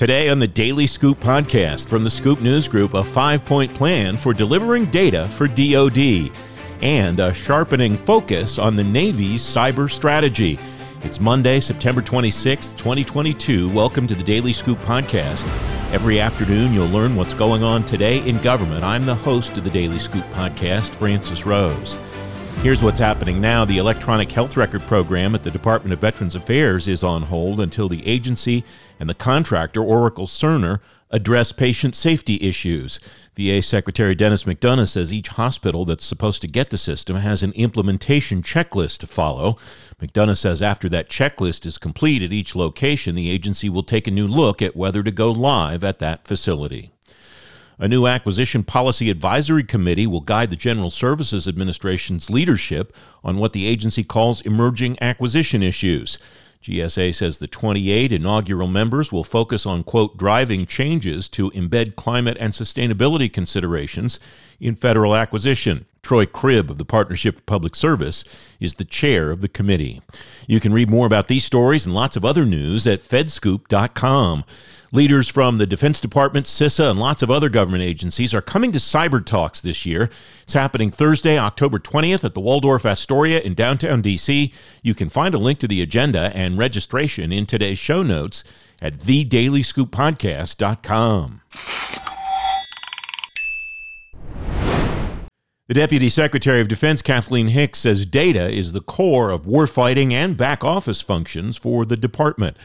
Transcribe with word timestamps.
Today 0.00 0.30
on 0.30 0.38
the 0.38 0.48
Daily 0.48 0.86
Scoop 0.86 1.18
podcast 1.18 1.86
from 1.86 2.04
the 2.04 2.08
Scoop 2.08 2.40
News 2.40 2.68
Group, 2.68 2.94
a 2.94 3.04
five 3.04 3.44
point 3.44 3.74
plan 3.74 4.16
for 4.16 4.32
delivering 4.32 4.86
data 4.86 5.28
for 5.28 5.46
DoD 5.46 6.32
and 6.80 7.20
a 7.20 7.34
sharpening 7.34 7.98
focus 7.98 8.56
on 8.56 8.76
the 8.76 8.82
Navy's 8.82 9.42
cyber 9.42 9.90
strategy. 9.90 10.58
It's 11.02 11.20
Monday, 11.20 11.60
September 11.60 12.00
26th, 12.00 12.78
2022. 12.78 13.68
Welcome 13.68 14.06
to 14.06 14.14
the 14.14 14.24
Daily 14.24 14.54
Scoop 14.54 14.78
podcast. 14.84 15.46
Every 15.92 16.18
afternoon, 16.18 16.72
you'll 16.72 16.88
learn 16.88 17.14
what's 17.14 17.34
going 17.34 17.62
on 17.62 17.84
today 17.84 18.26
in 18.26 18.40
government. 18.40 18.82
I'm 18.82 19.04
the 19.04 19.14
host 19.14 19.58
of 19.58 19.64
the 19.64 19.70
Daily 19.70 19.98
Scoop 19.98 20.24
podcast, 20.30 20.94
Francis 20.94 21.44
Rose. 21.44 21.98
Here's 22.58 22.82
what's 22.82 23.00
happening 23.00 23.40
now. 23.40 23.64
The 23.64 23.78
electronic 23.78 24.30
health 24.30 24.56
record 24.56 24.82
program 24.82 25.34
at 25.34 25.42
the 25.42 25.50
Department 25.50 25.94
of 25.94 26.00
Veterans 26.00 26.34
Affairs 26.34 26.86
is 26.86 27.02
on 27.02 27.22
hold 27.22 27.58
until 27.58 27.88
the 27.88 28.06
agency 28.06 28.64
and 28.98 29.08
the 29.08 29.14
contractor, 29.14 29.82
Oracle 29.82 30.26
Cerner, 30.26 30.80
address 31.10 31.52
patient 31.52 31.96
safety 31.96 32.38
issues. 32.40 33.00
VA 33.36 33.62
Secretary 33.62 34.14
Dennis 34.14 34.44
McDonough 34.44 34.88
says 34.88 35.12
each 35.12 35.28
hospital 35.28 35.84
that's 35.84 36.04
supposed 36.04 36.42
to 36.42 36.48
get 36.48 36.70
the 36.70 36.76
system 36.76 37.16
has 37.16 37.42
an 37.42 37.52
implementation 37.52 38.42
checklist 38.42 38.98
to 38.98 39.06
follow. 39.06 39.56
McDonough 40.00 40.36
says 40.36 40.60
after 40.60 40.88
that 40.90 41.08
checklist 41.08 41.64
is 41.64 41.78
complete 41.78 42.22
at 42.22 42.32
each 42.32 42.54
location, 42.54 43.14
the 43.14 43.30
agency 43.30 43.68
will 43.68 43.82
take 43.82 44.06
a 44.06 44.10
new 44.10 44.28
look 44.28 44.60
at 44.60 44.76
whether 44.76 45.02
to 45.02 45.10
go 45.10 45.30
live 45.30 45.82
at 45.82 45.98
that 45.98 46.26
facility. 46.26 46.90
A 47.82 47.88
new 47.88 48.06
acquisition 48.06 48.62
policy 48.62 49.08
advisory 49.08 49.64
committee 49.64 50.06
will 50.06 50.20
guide 50.20 50.50
the 50.50 50.56
General 50.56 50.90
Services 50.90 51.48
Administration's 51.48 52.28
leadership 52.28 52.94
on 53.24 53.38
what 53.38 53.54
the 53.54 53.66
agency 53.66 54.04
calls 54.04 54.42
emerging 54.42 54.98
acquisition 55.00 55.62
issues. 55.62 56.18
GSA 56.62 57.14
says 57.14 57.38
the 57.38 57.46
28 57.46 58.12
inaugural 58.12 58.68
members 58.68 59.10
will 59.10 59.24
focus 59.24 59.64
on, 59.64 59.82
quote, 59.82 60.18
driving 60.18 60.66
changes 60.66 61.26
to 61.30 61.50
embed 61.52 61.96
climate 61.96 62.36
and 62.38 62.52
sustainability 62.52 63.32
considerations 63.32 64.20
in 64.60 64.76
federal 64.76 65.16
acquisition. 65.16 65.86
Troy 66.02 66.26
Cribb 66.26 66.70
of 66.70 66.76
the 66.76 66.84
Partnership 66.84 67.36
for 67.36 67.42
Public 67.42 67.74
Service 67.74 68.24
is 68.58 68.74
the 68.74 68.84
chair 68.84 69.30
of 69.30 69.40
the 69.40 69.48
committee. 69.48 70.02
You 70.46 70.60
can 70.60 70.74
read 70.74 70.90
more 70.90 71.06
about 71.06 71.28
these 71.28 71.46
stories 71.46 71.86
and 71.86 71.94
lots 71.94 72.14
of 72.14 72.26
other 72.26 72.44
news 72.44 72.86
at 72.86 73.02
fedscoop.com. 73.02 74.44
Leaders 74.92 75.28
from 75.28 75.58
the 75.58 75.68
Defense 75.68 76.00
Department, 76.00 76.46
CISA, 76.46 76.90
and 76.90 76.98
lots 76.98 77.22
of 77.22 77.30
other 77.30 77.48
government 77.48 77.84
agencies 77.84 78.34
are 78.34 78.42
coming 78.42 78.72
to 78.72 78.80
Cyber 78.80 79.24
Talks 79.24 79.60
this 79.60 79.86
year. 79.86 80.10
It's 80.42 80.54
happening 80.54 80.90
Thursday, 80.90 81.38
October 81.38 81.78
20th 81.78 82.24
at 82.24 82.34
the 82.34 82.40
Waldorf 82.40 82.84
Astoria 82.84 83.38
in 83.38 83.54
downtown 83.54 84.02
D.C. 84.02 84.52
You 84.82 84.94
can 84.96 85.08
find 85.08 85.32
a 85.32 85.38
link 85.38 85.60
to 85.60 85.68
the 85.68 85.80
agenda 85.80 86.32
and 86.34 86.58
registration 86.58 87.30
in 87.30 87.46
today's 87.46 87.78
show 87.78 88.02
notes 88.02 88.42
at 88.82 88.98
thedailyScoopPodcast.com. 88.98 91.40
The 95.68 95.74
Deputy 95.74 96.08
Secretary 96.08 96.60
of 96.60 96.66
Defense, 96.66 97.00
Kathleen 97.00 97.46
Hicks, 97.46 97.78
says 97.78 98.04
data 98.04 98.48
is 98.48 98.72
the 98.72 98.80
core 98.80 99.30
of 99.30 99.46
warfighting 99.46 100.12
and 100.12 100.36
back 100.36 100.64
office 100.64 101.00
functions 101.00 101.56
for 101.56 101.84
the 101.84 101.96
department. 101.96 102.56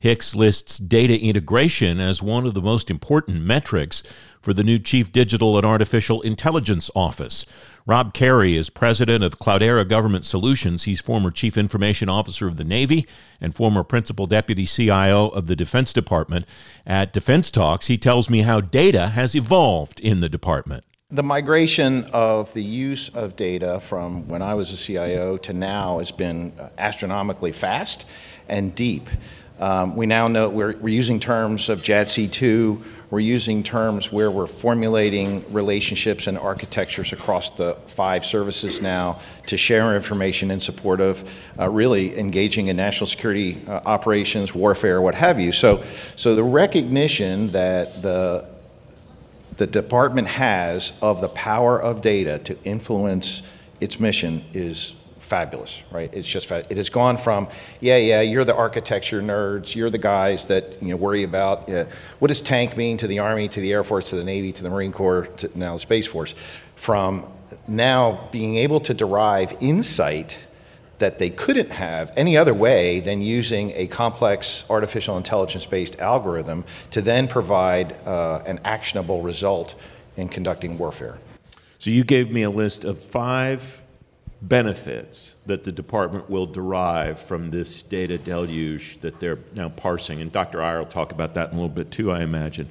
Hicks 0.00 0.32
lists 0.32 0.78
data 0.78 1.20
integration 1.20 1.98
as 1.98 2.22
one 2.22 2.46
of 2.46 2.54
the 2.54 2.62
most 2.62 2.88
important 2.88 3.42
metrics 3.42 4.04
for 4.40 4.52
the 4.52 4.62
new 4.62 4.78
Chief 4.78 5.10
Digital 5.10 5.56
and 5.56 5.66
Artificial 5.66 6.22
Intelligence 6.22 6.88
Office. 6.94 7.44
Rob 7.84 8.14
Carey 8.14 8.56
is 8.56 8.70
president 8.70 9.24
of 9.24 9.40
Cloudera 9.40 9.88
Government 9.88 10.24
Solutions. 10.24 10.84
He's 10.84 11.00
former 11.00 11.32
Chief 11.32 11.58
Information 11.58 12.08
Officer 12.08 12.46
of 12.46 12.58
the 12.58 12.64
Navy 12.64 13.08
and 13.40 13.56
former 13.56 13.82
Principal 13.82 14.28
Deputy 14.28 14.66
CIO 14.66 15.30
of 15.30 15.48
the 15.48 15.56
Defense 15.56 15.92
Department. 15.92 16.46
At 16.86 17.12
Defense 17.12 17.50
Talks, 17.50 17.88
he 17.88 17.98
tells 17.98 18.30
me 18.30 18.42
how 18.42 18.60
data 18.60 19.08
has 19.08 19.34
evolved 19.34 19.98
in 19.98 20.20
the 20.20 20.28
department. 20.28 20.84
The 21.10 21.24
migration 21.24 22.04
of 22.12 22.52
the 22.52 22.62
use 22.62 23.08
of 23.08 23.34
data 23.34 23.80
from 23.80 24.28
when 24.28 24.42
I 24.42 24.54
was 24.54 24.72
a 24.72 24.76
CIO 24.76 25.38
to 25.38 25.52
now 25.52 25.98
has 25.98 26.12
been 26.12 26.52
uh, 26.60 26.68
astronomically 26.78 27.50
fast 27.50 28.04
and 28.48 28.74
deep. 28.74 29.08
Um, 29.60 29.96
we 29.96 30.06
now 30.06 30.28
know 30.28 30.48
we're, 30.48 30.76
we're 30.76 30.94
using 30.94 31.18
terms 31.18 31.68
of 31.68 31.82
JADC2, 31.82 32.82
we're 33.10 33.20
using 33.20 33.62
terms 33.62 34.12
where 34.12 34.30
we're 34.30 34.46
formulating 34.46 35.42
relationships 35.52 36.26
and 36.26 36.38
architectures 36.38 37.12
across 37.12 37.50
the 37.50 37.74
five 37.86 38.24
services 38.24 38.82
now 38.82 39.18
to 39.46 39.56
share 39.56 39.96
information 39.96 40.50
in 40.50 40.60
support 40.60 41.00
of 41.00 41.28
uh, 41.58 41.68
really 41.68 42.18
engaging 42.18 42.68
in 42.68 42.76
national 42.76 43.06
security 43.06 43.58
uh, 43.66 43.80
operations, 43.86 44.54
warfare, 44.54 45.00
what 45.00 45.14
have 45.14 45.40
you. 45.40 45.52
So, 45.52 45.82
so 46.16 46.34
the 46.34 46.44
recognition 46.44 47.48
that 47.48 48.02
the 48.02 48.58
the 49.58 49.66
department 49.66 50.28
has 50.28 50.92
of 51.02 51.20
the 51.20 51.28
power 51.30 51.82
of 51.82 52.00
data 52.00 52.38
to 52.38 52.56
influence 52.62 53.42
its 53.80 53.98
mission 53.98 54.44
is 54.54 54.94
fabulous, 55.28 55.82
right? 55.90 56.12
It's 56.12 56.26
just 56.26 56.50
it 56.50 56.76
has 56.76 56.90
gone 56.90 57.16
from 57.16 57.48
yeah, 57.80 57.98
yeah, 57.98 58.22
you're 58.22 58.44
the 58.44 58.56
architecture 58.56 59.22
nerds, 59.22 59.74
you're 59.74 59.90
the 59.90 59.98
guys 59.98 60.46
that 60.46 60.82
you 60.82 60.88
know 60.88 60.96
worry 60.96 61.22
about 61.22 61.68
what 62.18 62.28
does 62.28 62.40
tank 62.40 62.76
mean 62.76 62.96
to 62.98 63.06
the 63.06 63.18
Army, 63.20 63.48
to 63.48 63.60
the 63.60 63.72
Air 63.72 63.84
Force, 63.84 64.10
to 64.10 64.16
the 64.16 64.24
Navy, 64.24 64.52
to 64.52 64.62
the 64.62 64.70
Marine 64.70 64.92
Corps, 64.92 65.26
to 65.38 65.50
now 65.54 65.74
the 65.74 65.78
Space 65.78 66.06
Force, 66.06 66.34
from 66.74 67.30
now 67.66 68.28
being 68.32 68.56
able 68.56 68.80
to 68.80 68.94
derive 68.94 69.56
insight 69.60 70.38
that 70.98 71.18
they 71.18 71.30
couldn't 71.30 71.70
have 71.70 72.12
any 72.16 72.36
other 72.36 72.54
way 72.54 73.00
than 73.00 73.22
using 73.22 73.72
a 73.76 73.86
complex 73.86 74.64
artificial 74.68 75.16
intelligence 75.16 75.64
based 75.64 76.00
algorithm 76.00 76.64
to 76.90 77.00
then 77.00 77.28
provide 77.28 77.92
uh, 78.06 78.42
an 78.46 78.58
actionable 78.64 79.22
result 79.22 79.74
in 80.16 80.28
conducting 80.28 80.76
warfare. 80.76 81.18
So 81.78 81.90
you 81.90 82.02
gave 82.02 82.32
me 82.32 82.42
a 82.42 82.50
list 82.50 82.84
of 82.84 82.98
five 82.98 83.84
benefits 84.40 85.34
that 85.46 85.64
the 85.64 85.72
department 85.72 86.30
will 86.30 86.46
derive 86.46 87.18
from 87.20 87.50
this 87.50 87.82
data 87.82 88.18
deluge 88.18 89.00
that 89.00 89.18
they're 89.18 89.38
now 89.54 89.68
parsing. 89.68 90.20
And 90.20 90.30
Dr. 90.30 90.62
Iyer 90.62 90.78
will 90.78 90.86
talk 90.86 91.12
about 91.12 91.34
that 91.34 91.48
in 91.48 91.54
a 91.54 91.60
little 91.60 91.68
bit 91.68 91.90
too, 91.90 92.12
I 92.12 92.22
imagine. 92.22 92.68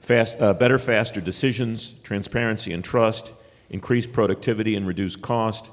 Fast, 0.00 0.40
uh, 0.40 0.54
better, 0.54 0.78
faster 0.78 1.20
decisions, 1.20 1.94
transparency 2.02 2.72
and 2.72 2.82
trust, 2.82 3.32
increased 3.70 4.12
productivity 4.12 4.74
and 4.74 4.86
reduced 4.86 5.22
cost, 5.22 5.70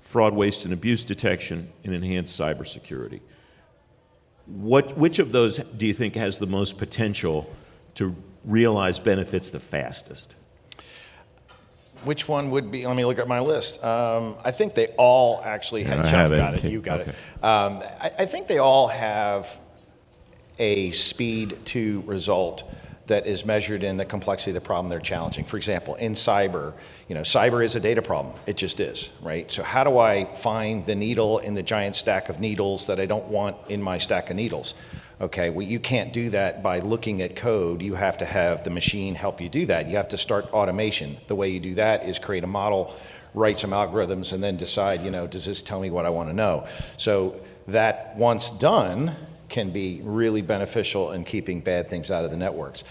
fraud, 0.00 0.34
waste, 0.34 0.64
and 0.64 0.72
abuse 0.72 1.04
detection, 1.04 1.70
and 1.84 1.94
enhanced 1.94 2.38
cybersecurity. 2.38 3.20
What, 4.46 4.96
which 4.96 5.18
of 5.18 5.32
those 5.32 5.58
do 5.58 5.86
you 5.86 5.94
think 5.94 6.14
has 6.16 6.38
the 6.38 6.46
most 6.46 6.78
potential 6.78 7.50
to 7.94 8.14
realize 8.44 8.98
benefits 8.98 9.50
the 9.50 9.60
fastest? 9.60 10.34
Which 12.04 12.28
one 12.28 12.50
would 12.50 12.70
be? 12.70 12.86
Let 12.86 12.96
me 12.96 13.04
look 13.04 13.18
at 13.18 13.28
my 13.28 13.40
list. 13.40 13.82
Um, 13.84 14.36
I 14.44 14.50
think 14.50 14.74
they 14.74 14.88
all 14.98 15.40
actually 15.44 15.84
have. 15.84 16.04
Yeah, 16.04 16.36
got 16.36 16.54
it. 16.54 16.64
You 16.64 16.80
got 16.80 17.00
okay. 17.00 17.10
it. 17.10 17.44
Um, 17.44 17.82
I, 18.00 18.10
I, 18.20 18.26
think 18.26 18.46
they 18.46 18.58
all 18.58 18.88
have 18.88 19.58
a 20.58 20.90
speed 20.92 21.64
to 21.66 22.02
result 22.06 22.64
that 23.06 23.26
is 23.26 23.44
measured 23.44 23.82
in 23.82 23.96
the 23.96 24.04
complexity 24.04 24.52
of 24.52 24.54
the 24.54 24.60
problem 24.60 24.88
they're 24.88 25.00
challenging. 25.00 25.44
For 25.44 25.56
example, 25.56 25.96
in 25.96 26.14
cyber, 26.14 26.72
you 27.08 27.14
know, 27.14 27.22
cyber 27.22 27.64
is 27.64 27.74
a 27.74 27.80
data 27.80 28.02
problem. 28.02 28.34
It 28.46 28.56
just 28.56 28.80
is, 28.80 29.10
right? 29.20 29.50
So 29.50 29.62
how 29.62 29.84
do 29.84 29.98
I 29.98 30.24
find 30.24 30.86
the 30.86 30.94
needle 30.94 31.38
in 31.38 31.54
the 31.54 31.62
giant 31.62 31.96
stack 31.96 32.28
of 32.28 32.40
needles 32.40 32.86
that 32.86 33.00
I 33.00 33.06
don't 33.06 33.26
want 33.26 33.56
in 33.68 33.82
my 33.82 33.98
stack 33.98 34.30
of 34.30 34.36
needles? 34.36 34.74
Okay, 35.22 35.50
well, 35.50 35.64
you 35.64 35.78
can't 35.78 36.12
do 36.12 36.30
that 36.30 36.64
by 36.64 36.80
looking 36.80 37.22
at 37.22 37.36
code. 37.36 37.80
You 37.80 37.94
have 37.94 38.18
to 38.18 38.24
have 38.24 38.64
the 38.64 38.70
machine 38.70 39.14
help 39.14 39.40
you 39.40 39.48
do 39.48 39.66
that. 39.66 39.86
You 39.86 39.94
have 39.94 40.08
to 40.08 40.18
start 40.18 40.52
automation. 40.52 41.16
The 41.28 41.36
way 41.36 41.48
you 41.48 41.60
do 41.60 41.76
that 41.76 42.08
is 42.08 42.18
create 42.18 42.42
a 42.42 42.48
model, 42.48 42.92
write 43.32 43.60
some 43.60 43.70
algorithms, 43.70 44.32
and 44.32 44.42
then 44.42 44.56
decide, 44.56 45.02
you 45.02 45.12
know, 45.12 45.28
does 45.28 45.44
this 45.44 45.62
tell 45.62 45.78
me 45.78 45.90
what 45.90 46.06
I 46.06 46.10
want 46.10 46.28
to 46.30 46.34
know? 46.34 46.66
So 46.96 47.40
that 47.68 48.16
once 48.16 48.50
done 48.50 49.14
can 49.48 49.70
be 49.70 50.00
really 50.02 50.42
beneficial 50.42 51.12
in 51.12 51.22
keeping 51.22 51.60
bad 51.60 51.88
things 51.88 52.10
out 52.10 52.24
of 52.24 52.32
the 52.32 52.36
networks. 52.36 52.82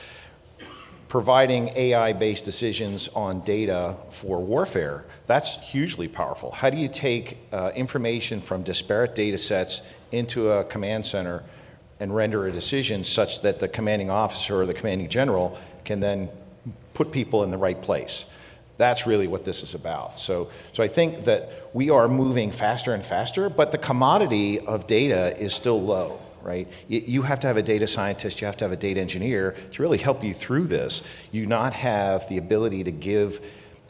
Providing 1.09 1.69
AI 1.75 2.13
based 2.13 2.45
decisions 2.45 3.09
on 3.09 3.41
data 3.41 3.97
for 4.09 4.39
warfare, 4.39 5.03
that's 5.27 5.57
hugely 5.57 6.07
powerful. 6.07 6.51
How 6.51 6.69
do 6.69 6.77
you 6.77 6.87
take 6.87 7.39
uh, 7.51 7.73
information 7.75 8.39
from 8.39 8.63
disparate 8.63 9.15
data 9.15 9.37
sets 9.37 9.81
into 10.13 10.49
a 10.49 10.63
command 10.63 11.05
center? 11.05 11.43
And 12.01 12.13
render 12.13 12.47
a 12.47 12.51
decision 12.51 13.03
such 13.03 13.41
that 13.43 13.59
the 13.59 13.67
commanding 13.67 14.09
officer 14.09 14.59
or 14.59 14.65
the 14.65 14.73
commanding 14.73 15.07
general 15.07 15.55
can 15.85 15.99
then 15.99 16.29
put 16.95 17.11
people 17.11 17.43
in 17.43 17.51
the 17.51 17.57
right 17.57 17.79
place. 17.79 18.25
That's 18.77 19.05
really 19.05 19.27
what 19.27 19.45
this 19.45 19.61
is 19.61 19.75
about. 19.75 20.17
So, 20.17 20.49
so 20.73 20.81
I 20.81 20.87
think 20.87 21.25
that 21.25 21.69
we 21.73 21.91
are 21.91 22.07
moving 22.07 22.51
faster 22.51 22.95
and 22.95 23.05
faster, 23.05 23.49
but 23.49 23.71
the 23.71 23.77
commodity 23.77 24.59
of 24.59 24.87
data 24.87 25.39
is 25.39 25.53
still 25.53 25.79
low, 25.79 26.17
right? 26.41 26.67
You 26.87 27.21
have 27.21 27.39
to 27.41 27.47
have 27.47 27.57
a 27.57 27.61
data 27.61 27.85
scientist, 27.85 28.41
you 28.41 28.47
have 28.47 28.57
to 28.57 28.65
have 28.65 28.71
a 28.71 28.77
data 28.77 28.99
engineer 28.99 29.55
to 29.73 29.81
really 29.83 29.99
help 29.99 30.23
you 30.23 30.33
through 30.33 30.65
this. 30.67 31.03
You 31.31 31.45
not 31.45 31.73
have 31.73 32.27
the 32.29 32.39
ability 32.39 32.83
to 32.85 32.91
give 32.91 33.45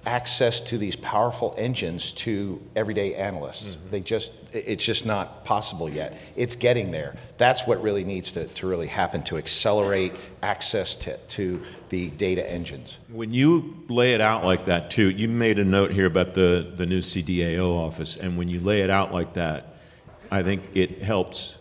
access 0.05 0.61
to 0.61 0.77
these 0.77 0.95
powerful 0.95 1.53
engines 1.57 2.11
to 2.13 2.61
everyday 2.75 3.13
analysts. 3.15 3.75
Mm-hmm. 3.75 3.89
They 3.91 3.99
just, 3.99 4.31
it's 4.51 4.83
just 4.83 5.05
not 5.05 5.45
possible 5.45 5.89
yet. 5.89 6.17
It's 6.35 6.55
getting 6.55 6.91
there. 6.91 7.15
That's 7.37 7.67
what 7.67 7.81
really 7.83 8.03
needs 8.03 8.31
to, 8.33 8.47
to 8.47 8.67
really 8.67 8.87
happen 8.87 9.21
to 9.23 9.37
accelerate 9.37 10.13
access 10.41 10.95
to, 10.97 11.17
to 11.17 11.61
the 11.89 12.09
data 12.11 12.49
engines. 12.49 12.97
When 13.09 13.33
you 13.33 13.83
lay 13.89 14.13
it 14.13 14.21
out 14.21 14.43
like 14.43 14.65
that, 14.65 14.89
too, 14.89 15.09
you 15.09 15.27
made 15.27 15.59
a 15.59 15.65
note 15.65 15.91
here 15.91 16.07
about 16.07 16.33
the, 16.33 16.71
the 16.75 16.85
new 16.85 16.99
CDAO 16.99 17.77
office, 17.77 18.17
and 18.17 18.37
when 18.37 18.49
you 18.49 18.59
lay 18.59 18.81
it 18.81 18.89
out 18.89 19.13
like 19.13 19.33
that, 19.33 19.75
I 20.31 20.41
think 20.41 20.63
it 20.73 21.03
helps 21.03 21.57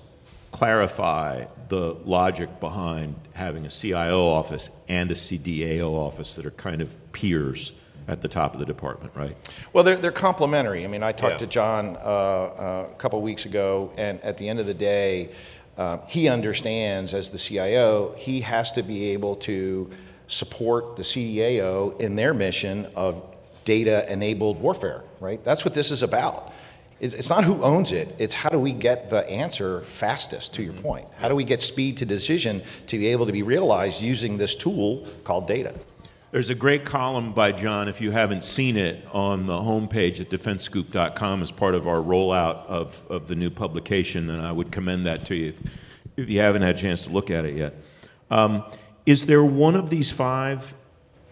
clarify 0.51 1.45
the 1.69 1.95
logic 2.05 2.59
behind 2.59 3.15
having 3.35 3.65
a 3.67 3.71
CIO 3.71 4.29
office 4.29 4.71
and 4.89 5.11
a 5.11 5.15
CDAO 5.15 5.93
office 5.93 6.35
that 6.35 6.47
are 6.47 6.51
kind 6.51 6.81
of 6.81 7.13
peers 7.13 7.73
at 8.11 8.21
the 8.21 8.29
top 8.29 8.55
of 8.55 8.61
the 8.61 8.67
department, 8.67 9.13
right? 9.15 9.37
Well, 9.73 9.85
they're, 9.85 9.97
they're 9.97 10.11
complementary. 10.11 10.85
I 10.85 10.89
mean, 10.89 11.03
I 11.03 11.13
talked 11.13 11.35
yeah. 11.35 11.39
to 11.39 11.47
John 11.47 11.97
uh, 11.97 12.01
uh, 12.01 12.89
a 12.91 12.95
couple 12.97 13.23
weeks 13.23 13.47
ago, 13.47 13.93
and 13.97 14.21
at 14.25 14.37
the 14.37 14.49
end 14.49 14.59
of 14.59 14.67
the 14.67 14.75
day, 14.75 15.31
uh, 15.79 15.99
he 16.09 16.29
understands 16.29 17.15
as 17.15 17.31
the 17.31 17.39
CIO, 17.39 18.13
he 18.19 18.41
has 18.41 18.73
to 18.73 18.83
be 18.83 19.11
able 19.11 19.37
to 19.37 19.91
support 20.27 20.97
the 20.97 21.03
CDAO 21.03 22.01
in 22.01 22.17
their 22.17 22.35
mission 22.35 22.87
of 22.97 23.37
data 23.65 24.11
enabled 24.13 24.61
warfare, 24.61 25.05
right? 25.21 25.43
That's 25.45 25.65
what 25.65 25.75
this 25.75 25.93
is 25.93 26.03
about. 26.03 26.53
It's 26.99 27.31
not 27.31 27.45
who 27.45 27.63
owns 27.63 27.93
it, 27.93 28.15
it's 28.19 28.35
how 28.35 28.51
do 28.51 28.59
we 28.59 28.75
get 28.75 29.09
the 29.09 29.27
answer 29.31 29.81
fastest, 29.83 30.53
to 30.55 30.63
your 30.63 30.75
mm-hmm. 30.75 30.83
point. 30.83 31.09
How 31.17 31.29
do 31.29 31.35
we 31.35 31.45
get 31.45 31.63
speed 31.63 31.97
to 31.99 32.05
decision 32.05 32.61
to 32.89 32.99
be 32.99 33.07
able 33.07 33.25
to 33.25 33.33
be 33.33 33.43
realized 33.43 34.03
using 34.03 34.37
this 34.37 34.55
tool 34.55 35.07
called 35.25 35.47
data? 35.47 35.75
There's 36.33 36.49
a 36.49 36.55
great 36.55 36.85
column 36.85 37.33
by 37.33 37.51
John, 37.51 37.89
if 37.89 38.01
you 38.01 38.13
haven't 38.13 38.45
seen 38.45 38.77
it, 38.77 39.05
on 39.13 39.47
the 39.47 39.55
homepage 39.55 40.21
at 40.21 40.31
defensescoop.com 40.31 41.43
as 41.43 41.51
part 41.51 41.75
of 41.75 41.89
our 41.89 41.97
rollout 41.97 42.67
of, 42.67 43.05
of 43.11 43.27
the 43.27 43.35
new 43.35 43.51
publication, 43.51 44.31
and 44.31 44.41
I 44.41 44.53
would 44.53 44.71
commend 44.71 45.07
that 45.07 45.27
to 45.27 45.35
you 45.35 45.49
if, 45.49 45.61
if 46.17 46.31
you 46.31 46.39
haven't 46.39 46.63
had 46.63 46.77
a 46.77 46.79
chance 46.79 47.07
to 47.07 47.11
look 47.11 47.31
at 47.31 47.45
it 47.45 47.57
yet. 47.57 47.75
Um, 48.31 48.63
is 49.07 49.27
there 49.27 49.43
one 49.43 49.75
of 49.75 49.91
these 49.91 50.13
five 50.13 50.73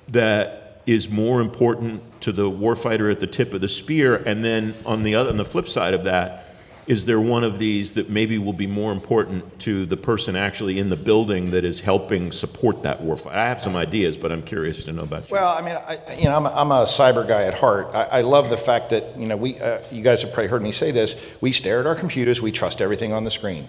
that 0.08 0.82
is 0.84 1.08
more 1.08 1.40
important 1.40 2.02
to 2.22 2.32
the 2.32 2.50
warfighter 2.50 3.08
at 3.12 3.20
the 3.20 3.28
tip 3.28 3.54
of 3.54 3.60
the 3.60 3.68
spear? 3.68 4.16
And 4.16 4.44
then 4.44 4.74
on 4.84 5.04
the 5.04 5.14
other, 5.14 5.30
on 5.30 5.36
the 5.36 5.44
flip 5.44 5.68
side 5.68 5.94
of 5.94 6.02
that, 6.04 6.47
is 6.88 7.04
there 7.04 7.20
one 7.20 7.44
of 7.44 7.58
these 7.58 7.92
that 7.92 8.08
maybe 8.08 8.38
will 8.38 8.54
be 8.54 8.66
more 8.66 8.92
important 8.92 9.60
to 9.60 9.84
the 9.84 9.96
person 9.96 10.34
actually 10.34 10.78
in 10.78 10.88
the 10.88 10.96
building 10.96 11.50
that 11.50 11.62
is 11.62 11.82
helping 11.82 12.32
support 12.32 12.82
that 12.82 12.98
warfighter? 13.00 13.34
I 13.34 13.48
have 13.48 13.62
some 13.62 13.76
ideas, 13.76 14.16
but 14.16 14.32
I'm 14.32 14.42
curious 14.42 14.84
to 14.84 14.92
know 14.92 15.02
about 15.02 15.28
you. 15.28 15.34
Well, 15.34 15.54
I 15.54 15.60
mean, 15.60 15.76
I, 15.76 16.14
you 16.14 16.24
know, 16.24 16.34
I'm 16.34 16.46
a, 16.46 16.48
I'm 16.48 16.72
a 16.72 16.84
cyber 16.84 17.28
guy 17.28 17.44
at 17.44 17.52
heart. 17.52 17.94
I, 17.94 18.04
I, 18.04 18.20
love 18.22 18.48
the 18.48 18.56
fact 18.56 18.88
that 18.90 19.18
you 19.18 19.26
know 19.26 19.36
we, 19.36 19.60
uh, 19.60 19.80
you 19.92 20.02
guys 20.02 20.22
have 20.22 20.32
probably 20.32 20.48
heard 20.48 20.62
me 20.62 20.72
say 20.72 20.90
this. 20.90 21.14
We 21.42 21.52
stare 21.52 21.80
at 21.80 21.86
our 21.86 21.94
computers. 21.94 22.40
We 22.40 22.52
trust 22.52 22.80
everything 22.80 23.12
on 23.12 23.24
the 23.24 23.30
screen 23.30 23.68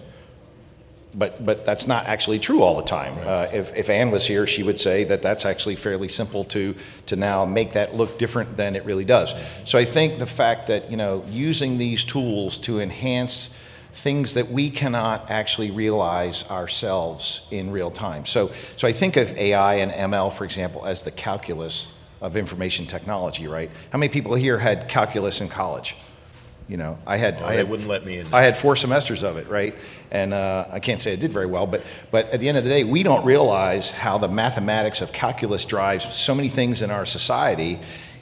but 1.13 1.44
but 1.44 1.65
that's 1.65 1.88
not 1.88 2.06
actually 2.07 2.39
true 2.39 2.61
all 2.61 2.75
the 2.75 2.83
time. 2.83 3.15
Uh, 3.25 3.47
if, 3.51 3.75
if 3.75 3.89
Anne 3.89 4.11
was 4.11 4.27
here, 4.27 4.45
she 4.45 4.61
would 4.61 4.77
say 4.77 5.03
that 5.06 5.21
that's 5.21 5.45
actually 5.45 5.75
fairly 5.75 6.07
simple 6.07 6.44
to 6.45 6.75
to 7.07 7.15
now 7.15 7.45
make 7.45 7.73
that 7.73 7.95
look 7.95 8.17
different 8.19 8.57
than 8.57 8.75
it 8.75 8.85
really 8.85 9.06
does. 9.06 9.33
So 9.63 9.79
I 9.79 9.85
think 9.85 10.19
the 10.19 10.27
fact 10.27 10.67
that 10.67 10.91
you 10.91 10.97
know 10.97 11.23
using 11.29 11.77
these 11.77 12.03
tools 12.03 12.59
to 12.59 12.79
enhance 12.79 13.50
things 13.91 14.35
that 14.35 14.50
we 14.50 14.69
cannot 14.69 15.31
actually 15.31 15.71
realize 15.71 16.44
ourselves 16.50 17.41
in 17.50 17.71
real 17.71 17.89
time. 17.89 18.25
So 18.25 18.51
so 18.75 18.88
I 18.88 18.91
think 18.91 19.17
of 19.17 19.35
AI 19.38 19.75
and 19.75 19.91
ML, 19.91 20.31
for 20.31 20.45
example, 20.45 20.85
as 20.85 21.03
the 21.03 21.11
calculus 21.11 21.91
of 22.21 22.38
information 22.38 22.85
technology. 22.85 23.47
Right? 23.47 23.71
How 23.91 23.97
many 23.97 24.09
people 24.09 24.35
here 24.35 24.59
had 24.59 24.88
calculus 24.88 25.41
in 25.41 25.50
college? 25.50 25.95
You 26.69 26.77
know, 26.77 27.00
I 27.07 27.18
had, 27.18 27.42
I 27.42 27.56
had 27.56 27.68
wouldn't 27.68 27.89
let 27.89 28.06
me 28.06 28.19
in. 28.19 28.27
I 28.31 28.44
had 28.44 28.56
four 28.56 28.75
semesters 28.75 29.24
of 29.24 29.38
it, 29.38 29.50
right? 29.50 29.74
And 30.12 30.36
uh, 30.36 30.68
I 30.71 30.80
can't 30.80 31.01
say 31.01 31.13
I 31.13 31.16
did 31.16 31.33
very 31.33 31.48
well, 31.48 31.66
but 31.66 31.83
but 32.12 32.30
at 32.30 32.39
the 32.39 32.48
end 32.48 32.60
of 32.60 32.63
the 32.63 32.69
day, 32.69 32.83
we 32.83 33.01
don't 33.01 33.25
realize 33.25 33.89
how 33.89 34.19
the 34.19 34.27
mathematics 34.27 35.01
of 35.01 35.12
calculus 35.12 35.66
drives 35.66 36.13
so 36.13 36.36
many 36.36 36.48
things 36.48 36.83
in 36.83 36.92
our 36.92 37.07
society. 37.07 37.80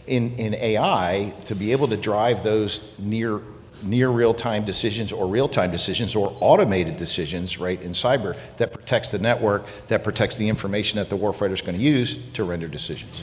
In 0.07 0.31
in 0.35 0.53
AI, 0.55 1.33
to 1.47 1.55
be 1.55 1.73
able 1.73 1.89
to 1.89 1.97
drive 1.97 2.41
those 2.41 2.97
near 2.97 3.41
near 3.83 4.09
real 4.09 4.33
time 4.33 4.63
decisions 4.63 5.11
or 5.11 5.27
real 5.27 5.49
time 5.49 5.69
decisions 5.69 6.15
or 6.15 6.33
automated 6.39 6.95
decisions, 6.95 7.57
right, 7.57 7.81
in 7.81 7.91
cyber 7.91 8.37
that 8.57 8.71
protects 8.71 9.11
the 9.11 9.19
network, 9.19 9.65
that 9.89 10.05
protects 10.05 10.37
the 10.37 10.47
information 10.47 10.97
that 10.97 11.09
the 11.09 11.17
warfighter 11.17 11.51
is 11.51 11.61
going 11.61 11.77
to 11.77 11.83
use 11.83 12.17
to 12.31 12.45
render 12.45 12.69
decisions. 12.69 13.21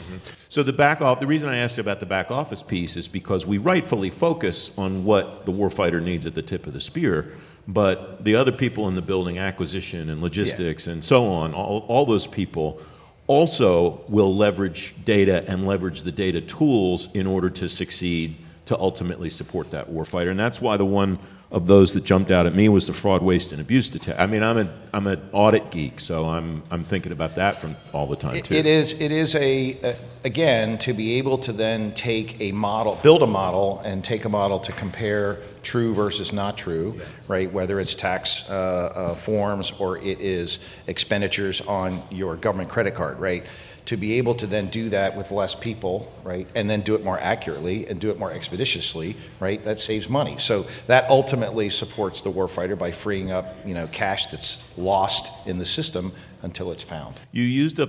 So 0.55 0.63
the 0.63 0.73
back 0.73 1.01
off, 1.01 1.19
the 1.19 1.27
reason 1.27 1.49
I 1.49 1.57
asked 1.57 1.79
about 1.79 1.99
the 1.99 2.07
back 2.07 2.31
office 2.31 2.63
piece 2.63 2.97
is 2.97 3.09
because 3.09 3.45
we 3.45 3.59
rightfully 3.59 4.09
focus 4.09 4.71
on 4.79 5.05
what 5.05 5.47
the 5.47 5.51
warfighter 5.51 6.01
needs 6.01 6.27
at 6.27 6.37
the 6.37 6.43
tip 6.43 6.69
of 6.69 6.73
the 6.73 6.81
spear, 6.81 7.33
but 7.67 8.23
the 8.23 8.37
other 8.37 8.53
people 8.53 8.87
in 8.87 8.95
the 8.95 9.03
building, 9.03 9.37
acquisition 9.37 10.09
and 10.09 10.23
logistics 10.23 10.87
yeah. 10.87 10.93
and 10.93 11.03
so 11.03 11.25
on, 11.25 11.55
all, 11.55 11.85
all 11.89 12.07
those 12.07 12.29
people 12.29 12.81
also 13.27 14.01
will 14.09 14.33
leverage 14.37 14.95
data 15.05 15.45
and 15.49 15.67
leverage 15.67 16.03
the 16.05 16.13
data 16.13 16.41
tools 16.41 17.09
in 17.15 17.27
order 17.27 17.51
to 17.51 17.69
succeed 17.69 18.37
to 18.67 18.79
ultimately 18.79 19.31
support 19.31 19.71
that 19.71 19.91
warfighter. 19.91 20.31
And 20.31 20.39
that's 20.39 20.61
why 20.61 20.77
the 20.77 20.85
one 20.85 21.19
of 21.55 21.69
those 21.69 21.95
that 21.95 22.03
jumped 22.03 22.33
out 22.33 22.47
at 22.47 22.55
me 22.55 22.69
was 22.69 22.89
the 22.89 22.93
fraud, 22.93 23.23
waste, 23.23 23.53
and 23.53 23.61
abuse 23.61 23.89
detect. 23.89 24.19
I 24.19 24.27
mean, 24.27 24.43
I'm 24.43 24.59
a 24.59 24.73
I'm 24.93 25.07
an 25.07 25.21
audit 25.31 25.71
geek, 25.71 26.01
so 26.01 26.27
I'm 26.27 26.65
I'm 26.69 26.83
thinking 26.83 27.13
about 27.13 27.37
that 27.37 27.55
from 27.55 27.77
all 27.93 28.09
the 28.09 28.17
time 28.17 28.43
too. 28.43 28.55
It 28.55 28.67
is 28.67 29.01
it 29.01 29.13
is 29.13 29.37
a, 29.37 29.79
a 29.83 29.95
again 30.25 30.79
to 30.79 30.93
be 30.93 31.19
able 31.19 31.39
to 31.39 31.53
then 31.53 31.93
take 31.93 32.41
a 32.41 32.51
model, 32.51 32.99
build 33.05 33.23
a 33.23 33.29
model, 33.29 33.81
and 33.85 34.03
take 34.03 34.25
a 34.25 34.29
model 34.29 34.59
to 34.61 34.73
compare 34.73 35.39
true 35.63 35.95
versus 35.95 36.33
not 36.33 36.59
true, 36.59 37.01
right? 37.29 37.53
Whether 37.53 37.79
it's 37.79 37.95
tax 37.95 38.51
uh, 38.51 38.55
uh, 38.55 39.15
forms 39.15 39.73
or 39.79 39.99
it 39.99 40.21
is 40.21 40.59
expenditures 40.89 41.61
on 41.61 41.95
your 42.11 42.35
government 42.35 42.69
credit 42.69 42.97
card, 42.97 43.21
right? 43.21 43.45
To 43.87 43.97
be 43.97 44.15
able 44.15 44.35
to 44.35 44.47
then 44.47 44.69
do 44.69 44.89
that 44.89 45.17
with 45.17 45.31
less 45.31 45.55
people, 45.55 46.11
right, 46.23 46.47
and 46.55 46.69
then 46.71 46.81
do 46.81 46.95
it 46.95 47.05
more 47.05 47.19
accurately 47.19 47.87
and 47.87 48.01
do 48.01 48.11
it 48.11 48.19
more 48.19 48.33
expeditiously, 48.33 49.17
right, 49.41 49.63
that 49.65 49.79
saves 49.79 50.09
money. 50.09 50.39
So 50.39 50.67
that 50.87 51.09
ultimately 51.11 51.69
supports 51.71 52.23
the 52.23 52.31
warfighter 52.31 52.79
by 52.79 52.93
freeing 52.93 53.31
up, 53.31 53.55
you 53.67 53.75
know, 53.75 53.87
cash 53.89 54.27
that's 54.29 54.77
lost 54.79 55.47
in 55.47 55.59
the 55.59 55.67
system 55.67 56.13
until 56.43 56.71
it's 56.73 56.83
found. 56.83 57.17
You 57.33 57.43
used 57.43 57.79
a, 57.79 57.87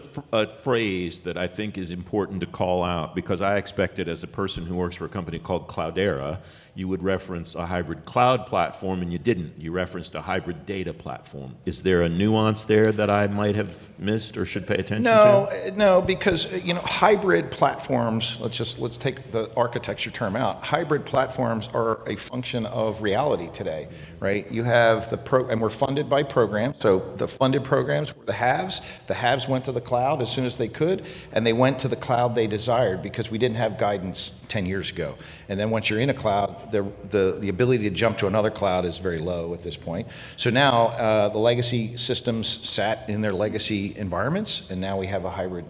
phrase 0.47 1.21
that 1.21 1.37
I 1.37 1.47
think 1.47 1.77
is 1.77 1.91
important 1.91 2.41
to 2.41 2.47
call 2.47 2.83
out 2.83 3.13
because 3.13 3.41
I 3.41 3.57
expected 3.57 4.07
as 4.07 4.23
a 4.23 4.27
person 4.27 4.65
who 4.65 4.75
works 4.75 4.95
for 4.95 5.05
a 5.05 5.09
company 5.09 5.39
called 5.39 5.67
Cloudera 5.67 6.39
you 6.75 6.89
would 6.89 7.01
reference 7.01 7.55
a 7.55 7.65
hybrid 7.65 8.03
cloud 8.03 8.45
platform, 8.45 9.01
and 9.01 9.11
you 9.11 9.17
didn't. 9.17 9.53
You 9.57 9.71
referenced 9.71 10.13
a 10.13 10.21
hybrid 10.21 10.65
data 10.65 10.93
platform. 10.93 11.55
Is 11.65 11.81
there 11.81 12.01
a 12.01 12.09
nuance 12.09 12.65
there 12.65 12.91
that 12.91 13.09
I 13.09 13.27
might 13.27 13.55
have 13.55 13.97
missed 13.97 14.35
or 14.35 14.45
should 14.45 14.67
pay 14.67 14.75
attention 14.75 15.03
no, 15.03 15.47
to? 15.49 15.71
No, 15.71 15.75
no, 15.77 16.01
because 16.01 16.51
uh, 16.51 16.57
you 16.57 16.73
know 16.73 16.81
hybrid 16.81 17.49
platforms. 17.49 18.37
Let's 18.41 18.57
just 18.57 18.77
let's 18.77 18.97
take 18.97 19.31
the 19.31 19.49
architecture 19.55 20.11
term 20.11 20.35
out. 20.35 20.63
Hybrid 20.63 21.05
platforms 21.05 21.69
are 21.73 22.07
a 22.09 22.17
function 22.17 22.65
of 22.65 23.01
reality 23.01 23.49
today, 23.53 23.87
right? 24.19 24.49
You 24.51 24.63
have 24.63 25.09
the 25.09 25.17
pro, 25.17 25.47
and 25.47 25.61
we're 25.61 25.69
funded 25.69 26.09
by 26.09 26.23
programs. 26.23 26.75
So 26.81 26.99
the 27.15 27.27
funded 27.27 27.63
programs 27.63 28.15
were 28.15 28.25
the 28.25 28.33
haves. 28.33 28.81
The 29.07 29.13
haves 29.13 29.47
went 29.47 29.63
to 29.65 29.71
the 29.71 29.81
cloud 29.81 30.21
as 30.21 30.29
soon 30.29 30.45
as 30.45 30.57
they 30.57 30.67
could, 30.67 31.05
and 31.31 31.47
they 31.47 31.53
went 31.53 31.79
to 31.79 31.87
the 31.87 31.95
cloud 31.95 32.35
they 32.35 32.47
desired 32.47 33.01
because 33.01 33.31
we 33.31 33.37
didn't 33.37 33.57
have 33.57 33.77
guidance 33.77 34.31
10 34.49 34.65
years 34.65 34.91
ago. 34.91 35.15
And 35.49 35.59
then 35.59 35.69
once 35.69 35.89
you're 35.89 35.99
in 35.99 36.09
a 36.09 36.13
cloud, 36.13 36.64
the, 36.71 36.83
the, 37.09 37.37
the 37.39 37.49
ability 37.49 37.89
to 37.89 37.95
jump 37.95 38.17
to 38.19 38.27
another 38.27 38.49
cloud 38.49 38.85
is 38.85 38.97
very 38.97 39.19
low 39.19 39.53
at 39.53 39.61
this 39.61 39.75
point. 39.75 40.07
So 40.37 40.49
now 40.49 40.87
uh, 40.87 41.29
the 41.29 41.37
legacy 41.39 41.97
systems 41.97 42.47
sat 42.47 43.09
in 43.09 43.21
their 43.21 43.33
legacy 43.33 43.93
environments, 43.97 44.69
and 44.69 44.79
now 44.79 44.97
we 44.97 45.07
have 45.07 45.25
a 45.25 45.29
hybrid 45.29 45.65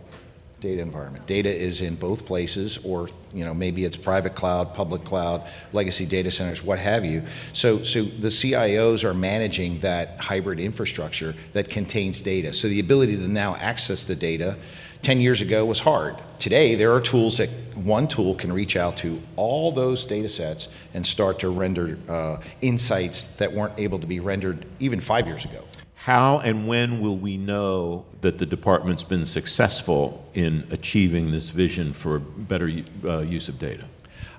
data 0.62 0.82
environment. 0.82 1.26
Data 1.28 1.50
is 1.50 1.82
in 1.82 1.96
both 1.96 2.26
places, 2.26 2.80
or 2.84 3.10
you 3.34 3.46
know 3.46 3.54
maybe 3.54 3.84
it's 3.84 3.96
private 3.96 4.36
cloud, 4.36 4.74
public 4.74 5.04
cloud, 5.04 5.48
legacy 5.74 6.06
data 6.06 6.32
centers, 6.32 6.64
what 6.64 6.80
have 6.80 7.06
you. 7.06 7.24
So, 7.54 7.84
so 7.84 8.04
the 8.04 8.30
CIOs 8.30 9.04
are 9.04 9.14
managing 9.14 9.80
that 9.80 10.20
hybrid 10.20 10.60
infrastructure 10.60 11.36
that 11.54 11.70
contains 11.70 12.22
data. 12.22 12.54
So 12.54 12.68
the 12.68 12.80
ability 12.80 13.18
to 13.18 13.28
now 13.28 13.56
access 13.58 14.06
the 14.06 14.16
data 14.16 14.58
10 15.06 15.22
years 15.22 15.42
ago 15.42 15.64
was 15.66 15.80
hard. 15.80 16.16
Today, 16.40 16.74
there 16.74 16.92
are 16.92 17.00
tools 17.00 17.38
that 17.38 17.50
one 17.76 18.08
tool 18.08 18.34
can 18.34 18.52
reach 18.52 18.76
out 18.76 18.98
to 18.98 19.22
all 19.36 19.72
those 19.72 20.04
data 20.04 20.28
sets 20.28 20.68
and 20.96 21.06
start 21.06 21.38
to 21.40 21.50
render 21.50 22.00
uh, 22.10 22.42
insights 22.62 23.26
that 23.36 23.54
weren't 23.54 23.80
able 23.80 24.00
to 24.00 24.08
be 24.08 24.20
rendered 24.20 24.66
even 24.80 25.00
five 25.00 25.28
years 25.28 25.46
ago. 25.46 25.64
How 26.06 26.38
and 26.38 26.68
when 26.68 27.02
will 27.02 27.18
we 27.18 27.36
know 27.36 28.06
that 28.22 28.38
the 28.38 28.46
department's 28.46 29.02
been 29.02 29.26
successful 29.26 30.24
in 30.36 30.68
achieving 30.70 31.32
this 31.32 31.50
vision 31.50 31.94
for 31.94 32.20
better 32.20 32.72
uh, 33.04 33.22
use 33.22 33.50
of 33.50 33.58
data? 33.58 33.86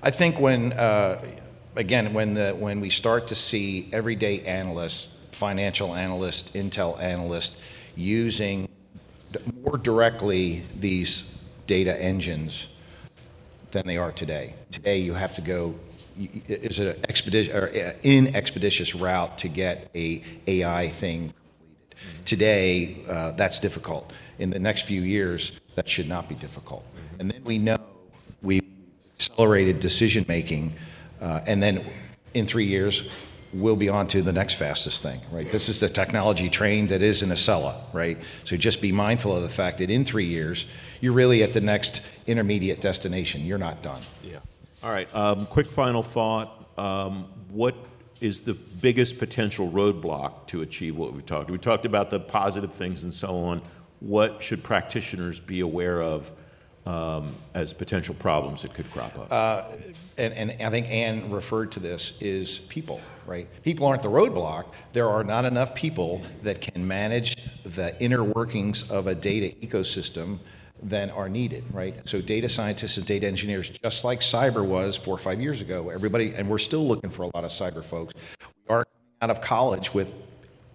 I 0.01 0.13
think 0.13 0.39
when, 0.39 0.75
uh, 0.75 1.21
again, 1.75 2.15
when, 2.15 2.35
the, 2.35 2.53
when 2.53 2.79
we 2.79 2.89
start 2.89 3.27
to 3.27 3.35
see 3.35 3.89
everyday 3.93 4.43
analysts, 4.43 5.09
financial 5.33 5.97
analysts, 5.97 6.53
intel 6.53 7.01
analysts 7.03 7.61
using 7.97 8.69
more 9.65 9.77
directly 9.77 10.63
these 10.79 11.37
data 11.67 12.01
engines 12.01 12.69
than 13.73 13.89
they 13.89 13.97
are 13.97 14.13
today. 14.13 14.55
Today, 14.71 14.99
you 14.99 15.15
have 15.15 15.35
to 15.35 15.41
go 15.41 15.75
is 16.17 16.79
it 16.79 16.97
an 16.97 17.05
expedition 17.09 17.57
or 17.57 17.67
inexpeditious 18.05 18.95
route 18.95 19.37
to 19.39 19.49
get 19.49 19.91
a 19.97 20.23
AI 20.47 20.89
thing. 20.89 21.35
Today, 22.25 23.05
uh, 23.09 23.33
that's 23.33 23.61
difficult. 23.61 24.13
In 24.39 24.51
the 24.51 24.59
next 24.59 24.83
few 24.83 25.03
years, 25.03 25.61
that 25.75 25.89
should 25.89 26.09
not 26.09 26.29
be 26.29 26.35
difficult. 26.35 26.85
And 27.19 27.31
then 27.31 27.43
we 27.45 27.59
know 27.59 27.79
we 28.43 28.61
accelerated 29.15 29.81
decision 29.81 30.25
making, 30.29 30.75
uh, 31.21 31.41
and 31.47 31.63
then 31.63 31.83
in 32.35 32.47
three 32.47 32.67
years, 32.67 33.09
we'll 33.53 33.77
be 33.77 33.89
on 33.89 34.07
to 34.09 34.23
the 34.23 34.33
next 34.33 34.55
fastest 34.55 35.03
thing, 35.03 35.21
right? 35.31 35.51
This 35.51 35.69
is 35.69 35.81
the 35.81 35.89
technology 35.89 36.51
train 36.51 36.89
that 36.89 37.03
is 37.03 37.23
in 37.23 37.31
Acela, 37.31 37.77
right? 37.93 38.19
So 38.45 38.57
just 38.57 38.83
be 38.83 38.93
mindful 38.93 39.35
of 39.35 39.43
the 39.43 39.49
fact 39.49 39.79
that 39.79 39.91
in 39.91 40.05
three 40.05 40.25
years, 40.25 40.67
you're 41.01 41.15
really 41.15 41.43
at 41.43 41.53
the 41.53 41.61
next 41.61 42.03
intermediate 42.27 42.81
destination. 42.81 43.43
You're 43.43 43.59
not 43.59 43.83
done. 43.83 44.01
Yeah. 44.23 44.39
All 44.83 44.91
right. 44.91 45.13
Um, 45.15 45.47
quick 45.47 45.67
final 45.67 46.03
thought. 46.03 46.79
Um, 46.79 47.29
what 47.49 47.75
is 48.21 48.43
the 48.43 48.55
biggest 48.55 49.19
potential 49.19 49.71
roadblock 49.71 50.47
to 50.49 50.63
achieve 50.63 50.97
what 50.97 51.13
we 51.13 51.23
talked? 51.23 51.51
We 51.51 51.59
talked 51.59 51.87
about 51.87 52.11
the 52.11 52.21
positive 52.21 52.73
things 52.73 53.05
and 53.05 53.13
so 53.13 53.37
on. 53.37 53.63
What 54.01 54.43
should 54.43 54.63
practitioners 54.63 55.41
be 55.41 55.61
aware 55.61 56.03
of 56.03 56.31
um, 56.87 57.27
as 57.53 57.73
potential 57.73 58.15
problems 58.15 58.63
that 58.63 58.73
could 58.75 58.91
crop 58.91 59.19
up? 59.19 59.27
Uh, 59.31 59.77
and, 60.17 60.33
and 60.35 60.63
I 60.63 60.71
think 60.71 60.91
Anne 60.91 61.31
referred 61.31 61.73
to 61.73 61.81
this 61.81 62.17
is 62.21 62.61
people, 62.61 63.01
right? 63.27 63.49
People 63.63 63.87
aren't 63.87 64.03
the 64.03 64.09
roadblock. 64.09 64.67
There 64.93 65.09
are 65.09 65.25
not 65.25 65.45
enough 65.45 65.75
people 65.75 66.23
that 66.43 66.61
can 66.61 66.87
manage 66.87 67.37
the 67.65 68.01
inner 68.01 68.23
workings 68.23 68.91
of 68.91 69.09
a 69.09 69.15
data 69.15 69.55
ecosystem 69.57 70.39
than 70.89 71.11
are 71.11 71.29
needed, 71.29 71.65
right? 71.73 71.95
So 72.09 72.21
data 72.21 72.49
scientists 72.49 72.97
and 72.97 73.07
data 73.07 73.27
engineers, 73.27 73.71
just 73.71 74.05
like 74.05 74.21
cyber 74.21 74.65
was 74.65 74.97
four 74.97 75.15
or 75.15 75.19
five 75.19 75.41
years 75.41 75.61
ago, 75.61 75.91
everybody, 75.91 76.33
and 76.35 76.49
we're 76.49 76.59
still 76.59 76.87
looking 76.87 77.11
for 77.11 77.25
a 77.25 77.31
lot 77.35 77.45
of 77.45 77.51
cyber 77.51 77.85
folks. 77.85 78.15
We 78.41 78.75
are 78.75 78.85
coming 78.85 79.19
out 79.23 79.31
of 79.31 79.41
college 79.41 79.93
with 79.93 80.15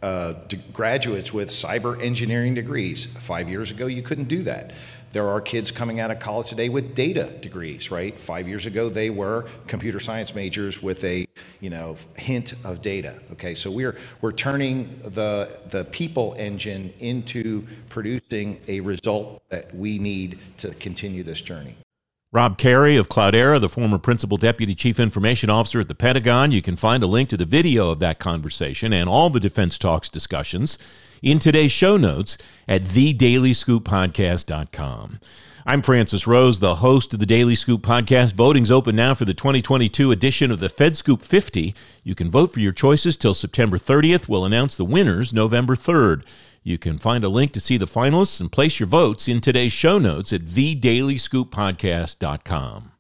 uh, 0.01 0.33
graduates 0.73 1.31
with 1.33 1.49
cyber 1.49 2.01
engineering 2.01 2.53
degrees. 2.53 3.05
Five 3.05 3.49
years 3.49 3.71
ago, 3.71 3.87
you 3.87 4.01
couldn't 4.01 4.27
do 4.27 4.43
that. 4.43 4.73
There 5.11 5.27
are 5.27 5.41
kids 5.41 5.71
coming 5.71 5.99
out 5.99 6.09
of 6.09 6.19
college 6.19 6.47
today 6.47 6.69
with 6.69 6.95
data 6.95 7.25
degrees, 7.41 7.91
right? 7.91 8.17
Five 8.17 8.47
years 8.47 8.65
ago, 8.65 8.87
they 8.87 9.09
were 9.09 9.45
computer 9.67 9.99
science 9.99 10.33
majors 10.33 10.81
with 10.81 11.03
a, 11.03 11.27
you 11.59 11.69
know, 11.69 11.97
hint 12.15 12.53
of 12.63 12.81
data. 12.81 13.19
Okay, 13.33 13.53
so 13.53 13.69
we're 13.69 13.97
we're 14.21 14.31
turning 14.31 14.97
the 15.03 15.59
the 15.69 15.83
people 15.85 16.33
engine 16.37 16.93
into 16.99 17.67
producing 17.89 18.59
a 18.69 18.79
result 18.79 19.43
that 19.49 19.75
we 19.75 19.99
need 19.99 20.39
to 20.59 20.73
continue 20.75 21.23
this 21.23 21.41
journey. 21.41 21.75
Rob 22.33 22.57
Carey 22.57 22.95
of 22.95 23.09
Cloudera, 23.09 23.59
the 23.59 23.67
former 23.67 23.97
Principal 23.97 24.37
Deputy 24.37 24.73
Chief 24.73 25.01
Information 25.01 25.49
Officer 25.49 25.81
at 25.81 25.89
the 25.89 25.95
Pentagon. 25.95 26.53
You 26.53 26.61
can 26.61 26.77
find 26.77 27.03
a 27.03 27.07
link 27.07 27.27
to 27.27 27.35
the 27.35 27.43
video 27.43 27.89
of 27.89 27.99
that 27.99 28.19
conversation 28.19 28.93
and 28.93 29.09
all 29.09 29.29
the 29.29 29.41
Defense 29.41 29.77
Talks 29.77 30.07
discussions 30.07 30.77
in 31.21 31.39
today's 31.39 31.73
show 31.73 31.97
notes 31.97 32.37
at 32.69 32.83
thedailyscooppodcast.com. 32.83 35.19
I'm 35.65 35.81
Francis 35.81 36.25
Rose, 36.25 36.61
the 36.61 36.75
host 36.75 37.13
of 37.13 37.19
the 37.19 37.25
Daily 37.25 37.53
Scoop 37.53 37.81
podcast. 37.81 38.33
Voting's 38.33 38.71
open 38.71 38.95
now 38.95 39.13
for 39.13 39.25
the 39.25 39.33
2022 39.33 40.09
edition 40.09 40.51
of 40.51 40.61
the 40.61 40.69
Fed 40.69 40.95
Scoop 40.95 41.21
50. 41.21 41.75
You 42.05 42.15
can 42.15 42.31
vote 42.31 42.53
for 42.53 42.61
your 42.61 42.71
choices 42.71 43.17
till 43.17 43.33
September 43.33 43.77
30th. 43.77 44.29
We'll 44.29 44.45
announce 44.45 44.77
the 44.77 44.85
winners 44.85 45.33
November 45.33 45.75
3rd. 45.75 46.23
You 46.63 46.77
can 46.77 46.99
find 46.99 47.23
a 47.23 47.29
link 47.29 47.53
to 47.53 47.59
see 47.59 47.77
the 47.77 47.87
finalists 47.87 48.39
and 48.39 48.51
place 48.51 48.79
your 48.79 48.85
votes 48.87 49.27
in 49.27 49.41
today's 49.41 49.73
show 49.73 49.97
notes 49.97 50.31
at 50.31 50.41
thedailyscooppodcast.com. 50.41 52.91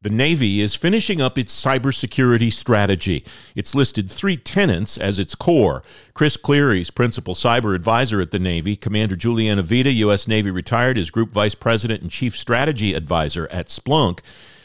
The 0.00 0.10
Navy 0.10 0.60
is 0.60 0.76
finishing 0.76 1.20
up 1.20 1.36
its 1.36 1.60
cybersecurity 1.60 2.52
strategy. 2.52 3.24
It's 3.56 3.74
listed 3.74 4.08
three 4.10 4.36
tenets 4.36 4.96
as 4.96 5.18
its 5.18 5.34
core. 5.34 5.82
Chris 6.14 6.36
Cleary's 6.36 6.90
principal 6.90 7.34
cyber 7.34 7.74
advisor 7.74 8.20
at 8.20 8.30
the 8.30 8.38
Navy, 8.38 8.76
Commander 8.76 9.16
Juliana 9.16 9.62
Vida, 9.62 9.90
U.S. 9.92 10.28
Navy 10.28 10.52
retired, 10.52 10.98
is 10.98 11.10
Group 11.10 11.32
Vice 11.32 11.56
President 11.56 12.00
and 12.02 12.12
Chief 12.12 12.38
Strategy 12.38 12.94
Advisor 12.94 13.48
at 13.50 13.66
Splunk. 13.66 14.20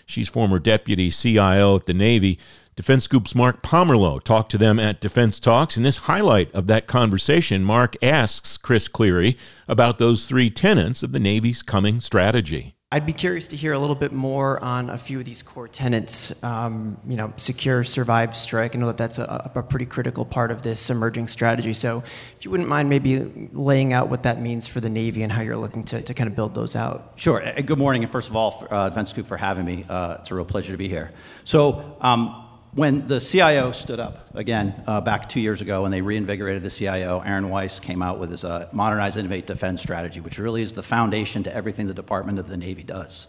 She's 0.06 0.30
former 0.30 0.60
Deputy 0.60 1.10
CIO 1.10 1.78
at 1.78 1.88
the 1.88 1.96
Navy. 1.96 2.38
Defense 2.76 3.08
Scoop's 3.08 3.36
Mark 3.36 3.62
Pomerleau 3.62 4.20
talked 4.20 4.50
to 4.50 4.58
them 4.58 4.80
at 4.80 5.00
Defense 5.00 5.40
Talks. 5.40 5.78
In 5.78 5.84
this 5.84 5.98
highlight 5.98 6.52
of 6.56 6.66
that 6.66 6.88
conversation, 6.88 7.64
Mark 7.64 7.96
asks 8.02 8.58
Chris 8.58 8.88
Cleary 8.88 9.38
about 9.68 10.00
those 10.00 10.26
three 10.26 10.50
tenets 10.50 11.04
of 11.04 11.12
the 11.12 11.20
Navy's 11.20 11.62
coming 11.62 12.02
strategy. 12.02 12.74
I'd 12.92 13.08
be 13.08 13.14
curious 13.14 13.48
to 13.48 13.56
hear 13.56 13.74
a 13.74 13.80
little 13.80 13.96
bit 13.96 14.12
more 14.12 14.64
on 14.64 14.92
a 14.92 15.00
few 15.00 15.18
of 15.18 15.26
these 15.26 15.42
core 15.42 15.68
tenets. 15.68 16.44
Um, 16.44 17.00
you 17.08 17.16
know, 17.16 17.34
secure, 17.38 17.84
survive, 17.84 18.36
strike. 18.36 18.76
I 18.76 18.80
know 18.80 18.86
that 18.86 18.98
that's 18.98 19.18
a, 19.18 19.52
a, 19.56 19.64
pretty 19.64 19.88
critical 19.88 20.26
part 20.26 20.52
of 20.52 20.62
this 20.62 20.92
emerging 20.92 21.28
strategy. 21.28 21.74
So, 21.74 22.04
if 22.38 22.46
you 22.46 22.52
wouldn't 22.52 22.70
mind 22.70 22.90
maybe 22.90 23.50
laying 23.52 23.94
out 23.94 24.10
what 24.10 24.24
that 24.24 24.42
means 24.42 24.68
for 24.68 24.80
the 24.80 24.92
Navy 24.92 25.24
and 25.24 25.32
how 25.32 25.42
you're 25.42 25.58
looking 25.58 25.84
to, 25.86 26.04
to 26.04 26.14
kind 26.14 26.28
of 26.28 26.36
build 26.36 26.54
those 26.54 26.76
out. 26.76 27.14
Sure. 27.16 27.44
Good 27.64 27.80
morning, 27.80 28.04
and 28.04 28.12
first 28.12 28.30
of 28.30 28.36
all, 28.36 28.64
uh, 28.70 28.90
Defense 28.90 29.10
Scoop 29.10 29.26
for 29.26 29.38
having 29.38 29.66
me. 29.66 29.86
Uh, 29.90 30.18
it's 30.20 30.30
a 30.30 30.36
real 30.36 30.46
pleasure 30.46 30.72
to 30.72 30.78
be 30.78 30.88
here. 30.88 31.12
So, 31.46 31.98
um, 32.00 32.43
when 32.76 33.08
the 33.08 33.20
CIO 33.20 33.72
stood 33.72 34.00
up 34.00 34.36
again 34.36 34.74
uh, 34.88 35.00
back 35.00 35.30
two 35.30 35.40
years 35.40 35.62
ago 35.62 35.86
and 35.86 35.94
they 35.94 36.02
reinvigorated 36.02 36.64
the 36.64 36.70
CIO, 36.70 37.20
Aaron 37.20 37.50
Weiss 37.50 37.80
came 37.80 38.02
out 38.02 38.18
with 38.18 38.32
his 38.32 38.44
uh, 38.44 38.68
Modernize, 38.72 39.16
Innovate, 39.16 39.46
Defend 39.46 39.80
strategy, 39.80 40.20
which 40.20 40.40
really 40.40 40.64
is 40.64 40.74
the 40.74 40.82
foundation 40.82 41.44
to 41.44 41.54
everything 41.54 41.88
the 41.88 41.94
Department 41.94 42.40
of 42.40 42.48
the 42.48 42.58
Navy 42.58 42.84
does. 42.84 43.28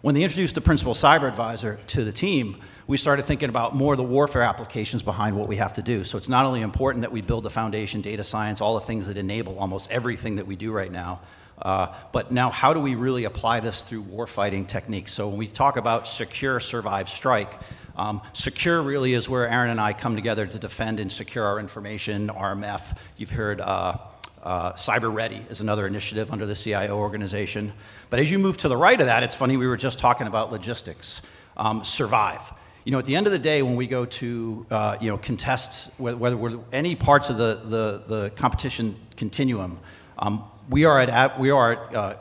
When 0.00 0.14
they 0.14 0.22
introduced 0.22 0.54
the 0.54 0.60
principal 0.60 0.94
cyber 0.94 1.28
advisor 1.28 1.78
to 1.88 2.04
the 2.04 2.12
team, 2.12 2.58
we 2.86 2.96
started 2.96 3.26
thinking 3.26 3.48
about 3.48 3.74
more 3.74 3.92
of 3.92 3.98
the 3.98 4.04
warfare 4.04 4.42
applications 4.42 5.02
behind 5.02 5.36
what 5.36 5.48
we 5.48 5.56
have 5.56 5.74
to 5.74 5.82
do. 5.82 6.04
So 6.04 6.16
it's 6.16 6.28
not 6.28 6.46
only 6.46 6.62
important 6.62 7.02
that 7.02 7.12
we 7.12 7.20
build 7.20 7.42
the 7.42 7.50
foundation, 7.50 8.00
data 8.00 8.24
science, 8.24 8.60
all 8.60 8.74
the 8.74 8.86
things 8.86 9.08
that 9.08 9.16
enable 9.16 9.58
almost 9.58 9.90
everything 9.90 10.36
that 10.36 10.46
we 10.46 10.56
do 10.56 10.72
right 10.72 10.90
now, 10.90 11.20
uh, 11.60 11.92
but 12.12 12.30
now, 12.30 12.50
how 12.50 12.72
do 12.72 12.80
we 12.80 12.94
really 12.94 13.24
apply 13.24 13.60
this 13.60 13.82
through 13.82 14.04
warfighting 14.04 14.66
techniques? 14.68 15.12
So, 15.12 15.28
when 15.28 15.38
we 15.38 15.48
talk 15.48 15.76
about 15.76 16.06
secure, 16.06 16.60
survive, 16.60 17.08
strike, 17.08 17.52
um, 17.98 18.22
secure 18.32 18.80
really 18.80 19.12
is 19.12 19.28
where 19.28 19.48
Aaron 19.48 19.70
and 19.70 19.80
I 19.80 19.92
come 19.92 20.14
together 20.14 20.46
to 20.46 20.58
defend 20.58 21.00
and 21.00 21.10
secure 21.10 21.44
our 21.44 21.58
information, 21.58 22.28
RMF. 22.28 22.96
You've 23.16 23.30
heard 23.30 23.60
uh, 23.60 23.98
uh, 24.42 24.72
Cyber 24.74 25.12
Ready 25.12 25.44
is 25.50 25.60
another 25.60 25.86
initiative 25.86 26.30
under 26.30 26.46
the 26.46 26.54
CIO 26.54 26.96
organization. 26.96 27.72
But 28.08 28.20
as 28.20 28.30
you 28.30 28.38
move 28.38 28.56
to 28.58 28.68
the 28.68 28.76
right 28.76 28.98
of 28.98 29.06
that, 29.06 29.24
it's 29.24 29.34
funny, 29.34 29.56
we 29.56 29.66
were 29.66 29.76
just 29.76 29.98
talking 29.98 30.28
about 30.28 30.52
logistics. 30.52 31.22
Um, 31.56 31.84
survive. 31.84 32.52
You 32.84 32.92
know, 32.92 33.00
at 33.00 33.04
the 33.04 33.16
end 33.16 33.26
of 33.26 33.32
the 33.32 33.38
day, 33.38 33.62
when 33.62 33.74
we 33.74 33.88
go 33.88 34.06
to, 34.06 34.66
uh, 34.70 34.96
you 35.00 35.10
know, 35.10 35.18
contest, 35.18 35.90
whether, 35.98 36.16
whether 36.16 36.36
we're 36.36 36.60
any 36.72 36.94
parts 36.94 37.30
of 37.30 37.36
the, 37.36 37.60
the, 37.64 38.02
the 38.06 38.30
competition 38.30 38.94
continuum, 39.16 39.80
um, 40.20 40.44
we 40.70 40.84
are 40.84 41.00
at, 41.00 41.38
we 41.40 41.50
are 41.50 41.94
uh, 41.94 42.14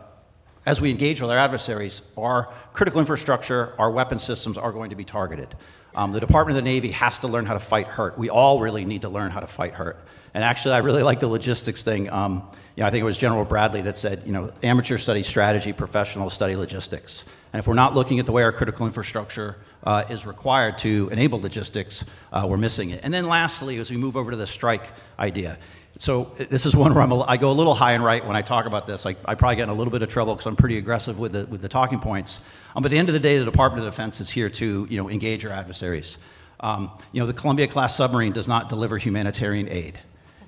as 0.68 0.82
we 0.82 0.92
engage 0.92 1.22
with 1.22 1.32
our 1.32 1.38
adversaries, 1.38 2.02
our 2.18 2.52
critical 2.74 3.00
infrastructure, 3.00 3.74
our 3.80 3.90
weapon 3.90 4.20
systems 4.20 4.58
are 4.58 4.74
going 4.74 4.90
to 4.90 4.98
be 4.98 5.06
targeted. 5.06 5.56
Um, 5.96 6.12
the 6.12 6.20
Department 6.20 6.58
of 6.58 6.64
the 6.64 6.70
Navy 6.70 6.92
has 6.92 7.20
to 7.20 7.28
learn 7.30 7.46
how 7.46 7.54
to 7.54 7.60
fight 7.62 7.88
hurt. 7.88 8.18
We 8.18 8.30
all 8.30 8.60
really 8.60 8.84
need 8.84 9.04
to 9.04 9.10
learn 9.10 9.32
how 9.32 9.40
to 9.40 9.48
fight 9.48 9.74
hurt. 9.74 9.98
And 10.34 10.44
actually, 10.44 10.74
I 10.74 10.80
really 10.80 11.04
like 11.04 11.22
the 11.22 11.28
logistics 11.30 11.84
thing. 11.84 12.10
Um, 12.10 12.52
you 12.76 12.82
know, 12.82 12.88
I 12.88 12.92
think 12.92 13.02
it 13.02 13.06
was 13.06 13.18
General 13.18 13.46
Bradley 13.46 13.82
that 13.84 13.98
said, 13.98 14.24
you 14.26 14.34
know, 14.34 14.52
amateur 14.62 14.98
study 14.98 15.24
strategy, 15.24 15.72
professional 15.72 16.30
study 16.30 16.58
logistics. 16.58 17.24
And 17.54 17.60
if 17.60 17.66
we're 17.66 17.74
not 17.74 17.96
looking 17.96 18.20
at 18.20 18.26
the 18.26 18.34
way 18.34 18.44
our 18.44 18.52
critical 18.52 18.86
infrastructure 18.86 19.56
uh, 19.86 20.04
is 20.10 20.26
required 20.26 20.78
to 20.80 21.08
enable 21.14 21.40
logistics, 21.40 22.04
uh, 22.34 22.46
we're 22.48 22.58
missing 22.58 22.90
it. 22.90 23.00
And 23.04 23.14
then 23.14 23.26
lastly, 23.26 23.78
as 23.78 23.90
we 23.90 23.96
move 23.96 24.18
over 24.18 24.32
to 24.32 24.38
the 24.38 24.46
strike 24.46 24.92
idea, 25.18 25.58
so 26.00 26.32
this 26.38 26.66
is 26.66 26.76
one 26.76 26.94
where 26.94 27.04
I'm 27.04 27.12
a, 27.12 27.22
i 27.22 27.38
go 27.38 27.50
a 27.50 27.54
little 27.54 27.74
high 27.74 27.94
and 27.94 28.04
right 28.04 28.24
when 28.26 28.36
I 28.36 28.42
talk 28.42 28.66
about 28.66 28.86
this. 28.86 29.06
I, 29.06 29.16
I 29.26 29.36
probably 29.36 29.56
get 29.56 29.64
in 29.64 29.70
a 29.70 29.74
little 29.74 29.92
bit 29.92 30.02
of 30.02 30.10
trouble 30.10 30.34
because 30.34 30.46
I'm 30.46 30.56
pretty 30.56 30.78
aggressive 30.78 31.18
with 31.18 31.34
the, 31.34 31.46
with 31.48 31.62
the 31.62 31.70
talking 31.70 32.00
points. 32.00 32.40
Um, 32.76 32.84
but 32.84 32.88
at 32.88 32.92
the 32.92 33.00
end 33.00 33.10
of 33.10 33.14
the 33.14 33.20
day, 33.20 33.40
the 33.40 33.46
Department 33.46 33.86
of 33.86 33.92
Defense 33.92 34.22
is 34.22 34.30
here 34.30 34.50
to 34.50 34.88
you 34.90 34.98
know, 34.98 35.10
engage 35.10 35.46
our 35.46 35.52
adversaries. 35.52 36.18
Um, 36.60 36.92
you 37.12 37.20
know, 37.20 37.28
the 37.28 37.34
Columbia 37.34 37.68
class 37.68 37.96
submarine 37.96 38.32
does 38.32 38.48
not 38.48 38.70
deliver 38.70 38.98
humanitarian 38.98 39.70
aid. 39.70 40.00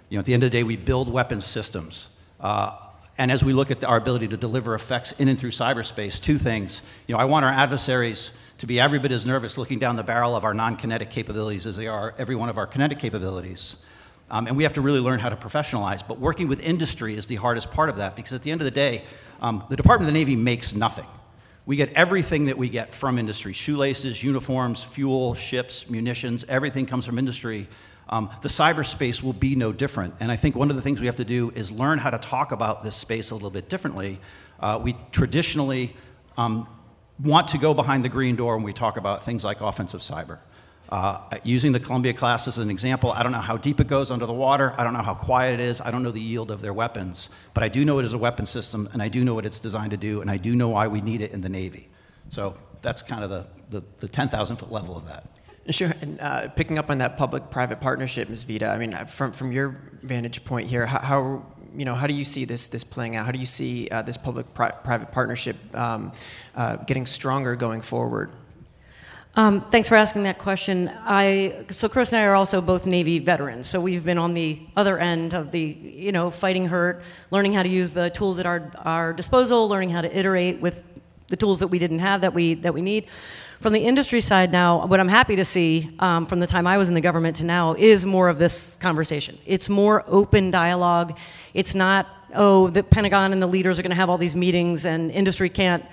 You 0.10 0.17
know, 0.17 0.19
at 0.19 0.25
the 0.25 0.34
end 0.34 0.43
of 0.43 0.51
the 0.51 0.58
day, 0.58 0.63
we 0.63 0.75
build 0.75 1.12
weapons 1.12 1.46
systems. 1.46 2.10
Uh, 2.39 2.75
and 3.17 3.31
as 3.31 3.43
we 3.43 3.53
look 3.53 3.69
at 3.69 3.84
our 3.84 3.98
ability 3.98 4.29
to 4.29 4.38
deliver 4.38 4.75
effects 4.75 5.12
in 5.13 5.27
and 5.27 5.38
through 5.38 5.51
cyberspace, 5.51 6.22
two 6.22 6.38
things. 6.38 6.81
You 7.05 7.15
know, 7.15 7.19
I 7.19 7.25
want 7.25 7.43
our 7.46 7.51
adversaries 7.51 8.31
to 8.60 8.65
be 8.65 8.79
every 8.79 8.98
bit 8.98 9.12
as 9.12 9.25
nervous 9.25 9.58
looking 9.58 9.77
down 9.77 9.96
the 9.96 10.03
barrel 10.03 10.36
of 10.36 10.43
our 10.43 10.53
non 10.53 10.77
kinetic 10.77 11.10
capabilities 11.10 11.67
as 11.67 11.77
they 11.77 11.88
are 11.88 12.13
every 12.17 12.36
one 12.36 12.50
of 12.50 12.58
our 12.58 12.65
kinetic 12.65 13.00
capabilities. 13.00 13.75
Um, 14.31 14.48
and 14.48 14.55
we 14.55 14.63
have 14.63 14.74
to 14.74 14.81
really 14.81 15.00
learn 15.00 15.19
how 15.19 15.29
to 15.29 15.36
professionalize. 15.36 16.07
But 16.07 16.19
working 16.19 16.48
with 16.48 16.59
industry 16.59 17.15
is 17.15 17.27
the 17.27 17.36
hardest 17.36 17.71
part 17.71 17.89
of 17.89 17.98
that 17.98 18.15
because 18.15 18.33
at 18.33 18.43
the 18.43 18.51
end 18.51 18.62
of 18.62 18.65
the 18.65 18.71
day, 18.71 19.03
um, 19.41 19.63
the 19.69 19.75
Department 19.75 20.07
of 20.07 20.13
the 20.13 20.19
Navy 20.19 20.36
makes 20.36 20.75
nothing. 20.75 21.07
We 21.65 21.75
get 21.75 21.93
everything 21.93 22.45
that 22.45 22.57
we 22.57 22.69
get 22.69 22.93
from 22.93 23.19
industry 23.19 23.53
shoelaces, 23.53 24.24
uniforms, 24.24 24.83
fuel, 24.83 25.36
ships, 25.36 25.89
munitions, 25.89 26.43
everything 26.48 26.86
comes 26.86 27.05
from 27.05 27.19
industry. 27.19 27.67
Um, 28.09 28.31
the 28.41 28.50
cyberspace 28.50 29.21
will 29.21 29.33
be 29.33 29.55
no 29.55 29.71
different. 29.71 30.15
And 30.19 30.31
I 30.31 30.36
think 30.36 30.55
one 30.55 30.71
of 30.71 30.75
the 30.75 30.81
things 30.81 31.00
we 31.00 31.05
have 31.05 31.17
to 31.17 31.25
do 31.25 31.51
is 31.53 31.71
learn 31.71 32.00
how 32.00 32.09
to 32.09 32.17
talk 32.17 32.51
about 32.51 32.83
this 32.83 32.95
space 32.95 33.29
a 33.29 33.36
little 33.36 33.51
bit 33.51 33.69
differently. 33.69 34.19
Uh, 34.59 34.79
we 34.81 34.95
traditionally 35.12 35.95
um, 36.38 36.67
want 37.24 37.50
to 37.50 37.59
go 37.59 37.74
behind 37.74 38.03
the 38.03 38.09
green 38.09 38.36
door 38.36 38.55
when 38.55 38.65
we 38.65 38.74
talk 38.74 38.98
about 38.98 39.24
things 39.24 39.43
like 39.43 39.62
offensive 39.62 40.01
cyber. 40.01 40.39
Uh, 40.89 41.19
using 41.43 41.72
the 41.72 41.79
Columbia 41.79 42.13
class 42.13 42.48
as 42.48 42.58
an 42.58 42.72
example, 42.72 43.12
I 43.12 43.22
don't 43.22 43.31
know 43.31 43.38
how 43.38 43.58
deep 43.58 43.79
it 43.79 43.88
goes 43.88 44.10
under 44.10 44.25
the 44.25 44.34
water. 44.34 44.74
I 44.75 44.84
don't 44.84 44.93
know 44.93 45.03
how 45.03 45.13
quiet 45.13 45.53
it 45.53 45.60
is. 45.60 45.81
I 45.81 45.91
don't 45.91 46.01
know 46.01 46.10
the 46.10 46.19
yield 46.19 46.50
of 46.50 46.62
their 46.62 46.74
weapons. 46.74 47.29
But 47.53 47.63
I 47.63 47.69
do 47.69 47.86
know 47.86 48.00
it 48.00 48.05
is 48.05 48.13
a 48.13 48.17
weapon 48.17 48.48
system, 48.48 48.89
and 48.91 49.01
I 49.01 49.08
do 49.08 49.24
know 49.24 49.36
what 49.36 49.46
it's 49.46 49.60
designed 49.60 49.91
to 49.91 49.98
do, 49.98 50.22
and 50.22 50.31
I 50.31 50.38
do 50.38 50.55
know 50.55 50.69
why 50.69 50.88
we 50.88 51.01
need 51.01 51.22
it 51.22 51.31
in 51.31 51.41
the 51.41 51.50
Navy. 51.50 51.89
So 52.29 52.55
that's 52.81 53.03
kind 53.03 53.24
of 53.24 53.29
the, 53.29 53.46
the, 53.69 53.84
the 54.00 54.08
10,000 54.08 54.58
foot 54.58 54.72
level 54.72 54.98
of 54.98 55.05
that. 55.05 55.27
Sure. 55.69 55.93
And 56.01 56.19
uh, 56.19 56.48
picking 56.50 56.79
up 56.79 56.89
on 56.89 56.98
that 56.98 57.17
public-private 57.17 57.79
partnership, 57.79 58.27
Ms. 58.27 58.43
Vida, 58.43 58.69
I 58.69 58.79
mean, 58.79 58.96
uh, 58.96 59.05
from, 59.05 59.31
from 59.34 59.51
your 59.51 59.79
vantage 60.01 60.43
point 60.43 60.67
here, 60.67 60.88
how, 60.88 61.00
how 61.00 61.46
you 61.75 61.86
know, 61.86 61.93
how 61.93 62.08
do 62.08 62.15
you 62.15 62.24
see 62.24 62.46
this 62.46 62.67
this 62.69 62.84
playing 62.84 63.15
out? 63.15 63.27
How 63.27 63.31
do 63.31 63.38
you 63.38 63.46
see 63.46 63.88
uh, 63.89 64.01
this 64.01 64.17
public-private 64.17 65.12
partnership 65.12 65.55
um, 65.75 66.12
uh, 66.55 66.77
getting 66.77 67.05
stronger 67.05 67.55
going 67.55 67.81
forward? 67.81 68.31
Um, 69.39 69.62
thanks 69.62 69.88
for 69.88 69.96
asking 69.96 70.24
that 70.24 70.38
question. 70.38 70.91
I, 71.05 71.63
so 71.72 71.88
Chris 71.88 72.12
and 72.12 72.19
I 72.19 72.25
are 72.25 72.36
also 72.36 72.60
both 72.60 72.86
Navy 72.86 73.19
veterans, 73.19 73.67
so 73.67 73.79
we've 73.79 74.03
been 74.03 74.17
on 74.17 74.34
the 74.34 74.60
other 74.75 75.00
end 75.00 75.34
of 75.34 75.51
the, 75.51 75.62
you 75.62 76.12
know, 76.12 76.29
fighting 76.29 76.67
hurt, 76.67 77.03
learning 77.31 77.53
how 77.53 77.63
to 77.63 77.69
use 77.69 77.93
the 77.93 78.10
tools 78.10 78.38
at 78.39 78.46
our, 78.46 78.69
our 78.79 79.13
disposal, 79.13 79.69
learning 79.69 79.91
how 79.91 80.01
to 80.01 80.13
iterate 80.13 80.60
with 80.60 80.84
the 81.29 81.38
tools 81.38 81.62
that 81.62 81.67
we 81.67 81.79
didn't 81.79 82.00
have 82.00 82.19
that 82.19 82.34
we 82.34 82.55
that 82.55 82.74
we 82.74 82.81
need. 82.81 83.05
From 83.62 83.72
the 83.72 83.79
industry 83.79 84.19
side 84.19 84.51
now, 84.51 84.86
what 84.86 85.00
I'm 85.00 85.08
happy 85.08 85.38
to 85.38 85.46
see 85.46 85.89
um, 86.00 86.25
from 86.25 86.41
the 86.41 86.48
time 86.48 86.67
I 86.67 86.77
was 86.77 86.89
in 86.89 86.93
the 86.93 87.00
government 87.00 87.38
to 87.38 87.46
now 87.46 87.75
is 87.75 88.05
more 88.05 88.27
of 88.27 88.39
this 88.39 88.75
conversation. 88.81 89.38
It's 89.46 89.69
more 89.69 90.03
open 90.08 90.51
dialogue. 90.51 91.17
It's 91.53 91.74
not 91.74 92.10
oh 92.36 92.67
the 92.67 92.84
Pentagon 92.84 93.31
and 93.31 93.41
the 93.41 93.48
leaders 93.48 93.79
are 93.79 93.84
going 93.84 93.91
to 93.91 93.96
have 93.96 94.10
all 94.10 94.17
these 94.17 94.36
meetings 94.36 94.86
and 94.86 95.12
industry 95.12 95.48
can't 95.48 95.86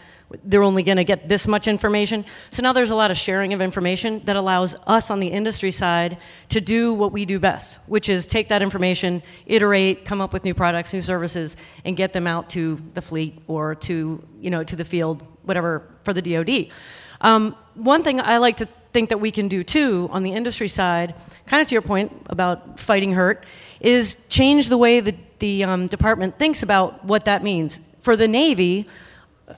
they're 0.44 0.62
only 0.62 0.82
going 0.82 0.96
to 0.96 1.04
get 1.04 1.28
this 1.28 1.46
much 1.46 1.68
information. 1.68 2.24
So 2.50 2.62
now 2.62 2.72
there's 2.72 2.90
a 2.90 2.96
lot 2.96 3.10
of 3.10 3.16
sharing 3.16 3.52
of 3.52 3.60
information 3.60 4.20
that 4.24 4.34
allows 4.36 4.74
us 4.86 5.10
on 5.10 5.20
the 5.20 5.28
industry 5.28 5.70
side 5.70 6.18
to 6.48 6.60
do 6.60 6.92
what 6.92 7.12
we 7.12 7.24
do 7.24 7.38
best, 7.38 7.78
which 7.86 8.08
is 8.08 8.26
take 8.26 8.48
that 8.48 8.60
information, 8.60 9.22
iterate, 9.46 10.04
come 10.04 10.20
up 10.20 10.32
with 10.32 10.44
new 10.44 10.54
products, 10.54 10.92
new 10.92 11.02
services, 11.02 11.56
and 11.84 11.96
get 11.96 12.12
them 12.12 12.26
out 12.26 12.50
to 12.50 12.80
the 12.94 13.02
fleet 13.02 13.38
or 13.46 13.74
to 13.74 14.22
you 14.40 14.50
know 14.50 14.64
to 14.64 14.74
the 14.74 14.84
field, 14.84 15.26
whatever 15.44 15.88
for 16.04 16.12
the 16.12 16.22
DoD. 16.22 16.72
Um, 17.20 17.54
one 17.74 18.02
thing 18.02 18.20
I 18.20 18.38
like 18.38 18.56
to 18.58 18.68
think 18.92 19.10
that 19.10 19.18
we 19.18 19.30
can 19.30 19.46
do 19.46 19.62
too 19.62 20.08
on 20.10 20.22
the 20.22 20.32
industry 20.32 20.68
side, 20.68 21.14
kind 21.46 21.62
of 21.62 21.68
to 21.68 21.74
your 21.74 21.82
point 21.82 22.12
about 22.30 22.80
fighting 22.80 23.12
hurt, 23.12 23.44
is 23.80 24.26
change 24.28 24.68
the 24.68 24.78
way 24.78 25.00
that 25.00 25.38
the 25.38 25.62
um, 25.64 25.86
department 25.86 26.38
thinks 26.38 26.62
about 26.62 27.04
what 27.04 27.26
that 27.26 27.44
means. 27.44 27.78
For 28.00 28.16
the 28.16 28.28
Navy, 28.28 28.88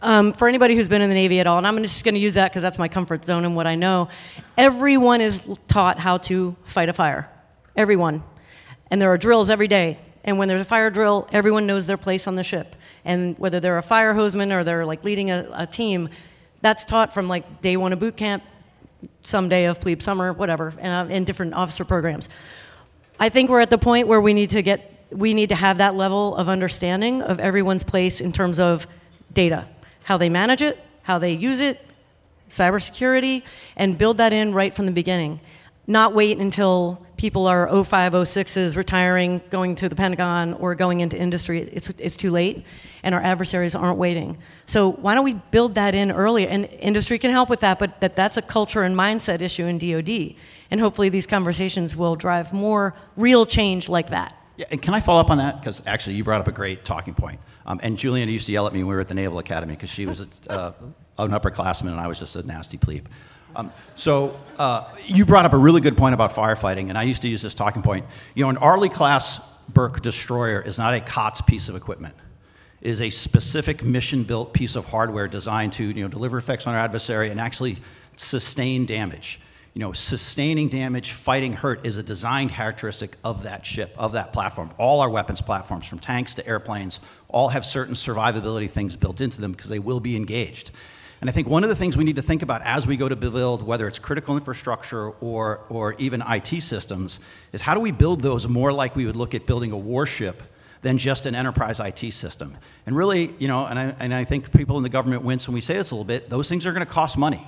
um, 0.02 0.33
for 0.33 0.49
anybody 0.49 0.76
who's 0.76 0.88
been 0.88 1.02
in 1.02 1.09
the 1.09 1.14
Navy 1.14 1.40
at 1.40 1.47
all, 1.47 1.59
and 1.59 1.66
I'm 1.66 1.80
just 1.83 2.04
going 2.04 2.14
to 2.14 2.21
use 2.21 2.35
that 2.35 2.50
because 2.50 2.62
that's 2.62 2.78
my 2.78 2.88
comfort 2.88 3.25
zone 3.25 3.45
and 3.45 3.57
what 3.57 3.66
I 3.66 3.75
know, 3.75 4.09
everyone 4.57 5.21
is 5.21 5.42
taught 5.66 5.99
how 5.99 6.18
to 6.18 6.57
fight 6.64 6.88
a 6.88 6.92
fire. 6.92 7.30
Everyone. 7.75 8.23
And 8.90 9.00
there 9.00 9.11
are 9.11 9.16
drills 9.18 9.50
every 9.50 9.68
day. 9.68 9.99
And 10.25 10.38
when 10.38 10.49
there's 10.49 10.61
a 10.61 10.66
fire 10.66 10.90
drill, 10.90 11.26
everyone 11.33 11.66
knows 11.66 11.87
their 11.87 11.97
place 11.97 12.26
on 12.26 12.37
the 12.37 12.45
ship. 12.45 12.76
And 13.04 13.38
whether 13.38 13.61
they're 13.61 13.78
a 13.78 13.83
fire 13.83 14.14
hosesman 14.14 14.52
or 14.52 14.62
they're 14.62 14.85
like 14.85 15.04
leading 15.04 15.30
a, 15.30 15.49
a 15.54 15.66
team, 15.66 16.11
that's 16.61 16.85
taught 16.85 17.14
from 17.14 17.28
like 17.28 17.62
day 17.62 17.76
one 17.76 17.92
of 17.92 17.99
boot 17.99 18.16
camp, 18.16 18.42
some 19.23 19.49
day 19.49 19.66
of 19.66 19.80
plebe 19.80 20.02
summer, 20.02 20.33
whatever, 20.33 20.75
uh, 20.83 21.07
in 21.07 21.25
different 21.25 21.54
officer 21.54 21.85
programs. 21.85 22.28
I 23.18 23.30
think 23.30 23.49
we're 23.49 23.61
at 23.61 23.71
the 23.71 23.78
point 23.78 24.07
where 24.07 24.21
we 24.21 24.35
need 24.35 24.50
to 24.50 24.62
get 24.62 24.95
we 25.11 25.33
need 25.33 25.49
to 25.49 25.54
have 25.54 25.78
that 25.78 25.95
level 25.95 26.37
of 26.37 26.50
understanding 26.50 27.23
of 27.23 27.40
everyone's 27.40 27.83
place 27.83 28.21
in 28.21 28.30
terms 28.30 28.61
of 28.61 28.87
data 29.33 29.66
how 30.08 30.16
they 30.16 30.30
manage 30.30 30.62
it, 30.62 30.82
how 31.02 31.18
they 31.18 31.32
use 31.32 31.60
it, 31.60 31.78
cybersecurity, 32.48 33.42
and 33.76 33.98
build 33.98 34.16
that 34.16 34.32
in 34.32 34.54
right 34.54 34.72
from 34.72 34.86
the 34.86 34.92
beginning. 34.92 35.38
Not 35.86 36.14
wait 36.14 36.38
until 36.38 37.04
people 37.18 37.46
are 37.46 37.68
05, 37.84 38.14
06s 38.14 38.74
retiring, 38.74 39.42
going 39.50 39.74
to 39.74 39.86
the 39.86 39.94
Pentagon, 39.94 40.54
or 40.54 40.74
going 40.74 41.00
into 41.00 41.18
industry. 41.18 41.60
It's, 41.60 41.90
it's 41.90 42.16
too 42.16 42.30
late, 42.30 42.64
and 43.02 43.14
our 43.14 43.20
adversaries 43.20 43.74
aren't 43.74 43.98
waiting. 43.98 44.38
So 44.64 44.92
why 44.92 45.14
don't 45.14 45.24
we 45.24 45.35
build 45.35 45.74
that 45.74 45.94
in 45.94 46.11
early? 46.11 46.48
And 46.48 46.64
industry 46.64 47.18
can 47.18 47.30
help 47.30 47.50
with 47.50 47.61
that, 47.61 47.78
but 47.78 48.00
that, 48.00 48.16
that's 48.16 48.38
a 48.38 48.42
culture 48.42 48.85
and 48.85 48.96
mindset 48.96 49.42
issue 49.42 49.66
in 49.66 49.76
DoD. 49.76 50.35
And 50.70 50.80
hopefully 50.80 51.11
these 51.11 51.26
conversations 51.26 51.94
will 51.94 52.16
drive 52.16 52.54
more 52.54 52.94
real 53.14 53.44
change 53.44 53.90
like 53.90 54.09
that. 54.09 54.35
Yeah, 54.56 54.64
and 54.70 54.80
can 54.80 54.94
I 54.94 55.00
follow 55.00 55.20
up 55.20 55.28
on 55.28 55.37
that? 55.37 55.61
Because 55.61 55.83
actually, 55.87 56.16
you 56.16 56.24
brought 56.24 56.40
up 56.40 56.48
a 56.48 56.52
great 56.52 56.87
talking 56.87 57.12
point. 57.12 57.40
Um, 57.68 57.78
and 57.83 57.98
Juliana 57.98 58.33
used 58.33 58.46
to 58.46 58.52
yell 58.52 58.66
at 58.66 58.72
me 58.72 58.81
when 58.81 58.88
we 58.88 58.94
were 58.94 59.00
at 59.02 59.09
the 59.09 59.14
Naval 59.14 59.38
Academy 59.38 59.74
because 59.74 59.90
she 59.90 60.07
was 60.07 60.22
uh, 60.48 60.72
an 61.18 61.31
upperclassman 61.31 61.90
and 61.90 62.00
I 62.00 62.09
was 62.09 62.18
just 62.18 62.35
a 62.35 62.42
nasty 62.42 62.78
plebe. 62.78 63.07
Um, 63.54 63.70
so 63.94 64.40
uh, 64.59 64.88
you 65.04 65.26
brought 65.26 65.44
up 65.44 65.52
a 65.52 65.59
really 65.59 65.83
good 65.83 65.96
point 65.96 66.14
about 66.14 66.33
firefighting, 66.33 66.88
and 66.88 66.96
I 66.96 67.02
used 67.02 67.22
to 67.22 67.28
use 67.28 67.42
this 67.42 67.54
talking 67.54 67.83
point. 67.83 68.07
You 68.35 68.44
know, 68.44 68.50
an 68.50 68.57
Arleigh 68.57 68.88
class 68.88 69.40
Burke 69.68 70.00
destroyer 70.00 70.62
is 70.62 70.78
not 70.78 70.94
a 70.94 71.00
COTS 71.00 71.42
piece 71.42 71.68
of 71.68 71.76
equipment. 71.76 72.14
It 72.81 72.90
is 72.90 73.02
a 73.02 73.11
specific 73.11 73.83
mission-built 73.83 74.54
piece 74.54 74.74
of 74.74 74.88
hardware 74.88 75.28
designed 75.28 75.74
to 75.74 75.85
you 75.85 76.02
know, 76.02 76.09
deliver 76.09 76.38
effects 76.38 76.66
on 76.66 76.74
our 76.74 76.81
adversary 76.81 77.28
and 77.31 77.38
actually 77.38 77.76
sustain 78.16 78.87
damage 78.87 79.40
you 79.78 79.84
know, 79.84 79.92
sustaining 79.92 80.68
damage, 80.68 81.12
fighting 81.12 81.52
hurt 81.52 81.86
is 81.86 81.98
a 81.98 82.02
design 82.02 82.48
characteristic 82.48 83.16
of 83.22 83.44
that 83.44 83.64
ship, 83.64 83.94
of 83.96 84.10
that 84.10 84.32
platform. 84.32 84.72
All 84.76 85.00
our 85.00 85.08
weapons 85.08 85.40
platforms, 85.40 85.86
from 85.86 86.00
tanks 86.00 86.34
to 86.34 86.44
airplanes, 86.48 86.98
all 87.28 87.50
have 87.50 87.64
certain 87.64 87.94
survivability 87.94 88.68
things 88.68 88.96
built 88.96 89.20
into 89.20 89.40
them 89.40 89.52
because 89.52 89.70
they 89.70 89.78
will 89.78 90.00
be 90.00 90.16
engaged. 90.16 90.72
And 91.20 91.30
I 91.30 91.32
think 91.32 91.46
one 91.46 91.62
of 91.62 91.70
the 91.70 91.76
things 91.76 91.96
we 91.96 92.02
need 92.02 92.16
to 92.16 92.22
think 92.22 92.42
about 92.42 92.62
as 92.62 92.88
we 92.88 92.96
go 92.96 93.08
to 93.08 93.14
build, 93.14 93.62
whether 93.62 93.86
it's 93.86 94.00
critical 94.00 94.36
infrastructure 94.36 95.10
or, 95.10 95.60
or 95.68 95.92
even 95.92 96.24
IT 96.28 96.60
systems, 96.60 97.20
is 97.52 97.62
how 97.62 97.74
do 97.74 97.80
we 97.80 97.92
build 97.92 98.20
those 98.20 98.48
more 98.48 98.72
like 98.72 98.96
we 98.96 99.06
would 99.06 99.14
look 99.14 99.32
at 99.32 99.46
building 99.46 99.70
a 99.70 99.78
warship 99.78 100.42
than 100.82 100.98
just 100.98 101.24
an 101.24 101.36
enterprise 101.36 101.78
IT 101.78 102.12
system? 102.14 102.56
And 102.84 102.96
really, 102.96 103.32
you 103.38 103.46
know, 103.46 103.64
and 103.64 103.78
I, 103.78 103.94
and 104.00 104.12
I 104.12 104.24
think 104.24 104.52
people 104.52 104.76
in 104.76 104.82
the 104.82 104.88
government 104.88 105.22
wince 105.22 105.46
when 105.46 105.54
we 105.54 105.60
say 105.60 105.74
this 105.74 105.92
a 105.92 105.94
little 105.94 106.04
bit, 106.04 106.28
those 106.28 106.48
things 106.48 106.66
are 106.66 106.72
going 106.72 106.84
to 106.84 106.92
cost 106.92 107.16
money 107.16 107.46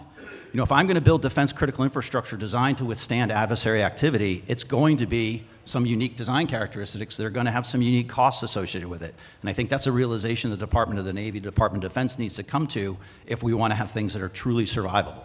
you 0.52 0.56
know, 0.56 0.64
if 0.64 0.72
I'm 0.72 0.86
going 0.86 0.96
to 0.96 1.00
build 1.00 1.22
defense 1.22 1.52
critical 1.52 1.84
infrastructure 1.84 2.36
designed 2.36 2.78
to 2.78 2.84
withstand 2.84 3.30
adversary 3.30 3.84
activity, 3.84 4.42
it's 4.48 4.64
going 4.64 4.96
to 4.96 5.06
be 5.06 5.44
some 5.64 5.86
unique 5.86 6.16
design 6.16 6.48
characteristics 6.48 7.16
that 7.16 7.24
are 7.24 7.30
going 7.30 7.46
to 7.46 7.52
have 7.52 7.66
some 7.66 7.82
unique 7.82 8.08
costs 8.08 8.42
associated 8.42 8.88
with 8.88 9.02
it. 9.02 9.14
And 9.42 9.50
I 9.50 9.52
think 9.52 9.70
that's 9.70 9.86
a 9.86 9.92
realization 9.92 10.50
the 10.50 10.56
Department 10.56 10.98
of 10.98 11.04
the 11.04 11.12
Navy, 11.12 11.38
the 11.38 11.50
Department 11.50 11.84
of 11.84 11.92
Defense 11.92 12.18
needs 12.18 12.34
to 12.36 12.42
come 12.42 12.66
to 12.68 12.98
if 13.26 13.44
we 13.44 13.54
want 13.54 13.70
to 13.70 13.76
have 13.76 13.92
things 13.92 14.12
that 14.14 14.22
are 14.22 14.28
truly 14.28 14.64
survivable. 14.64 15.24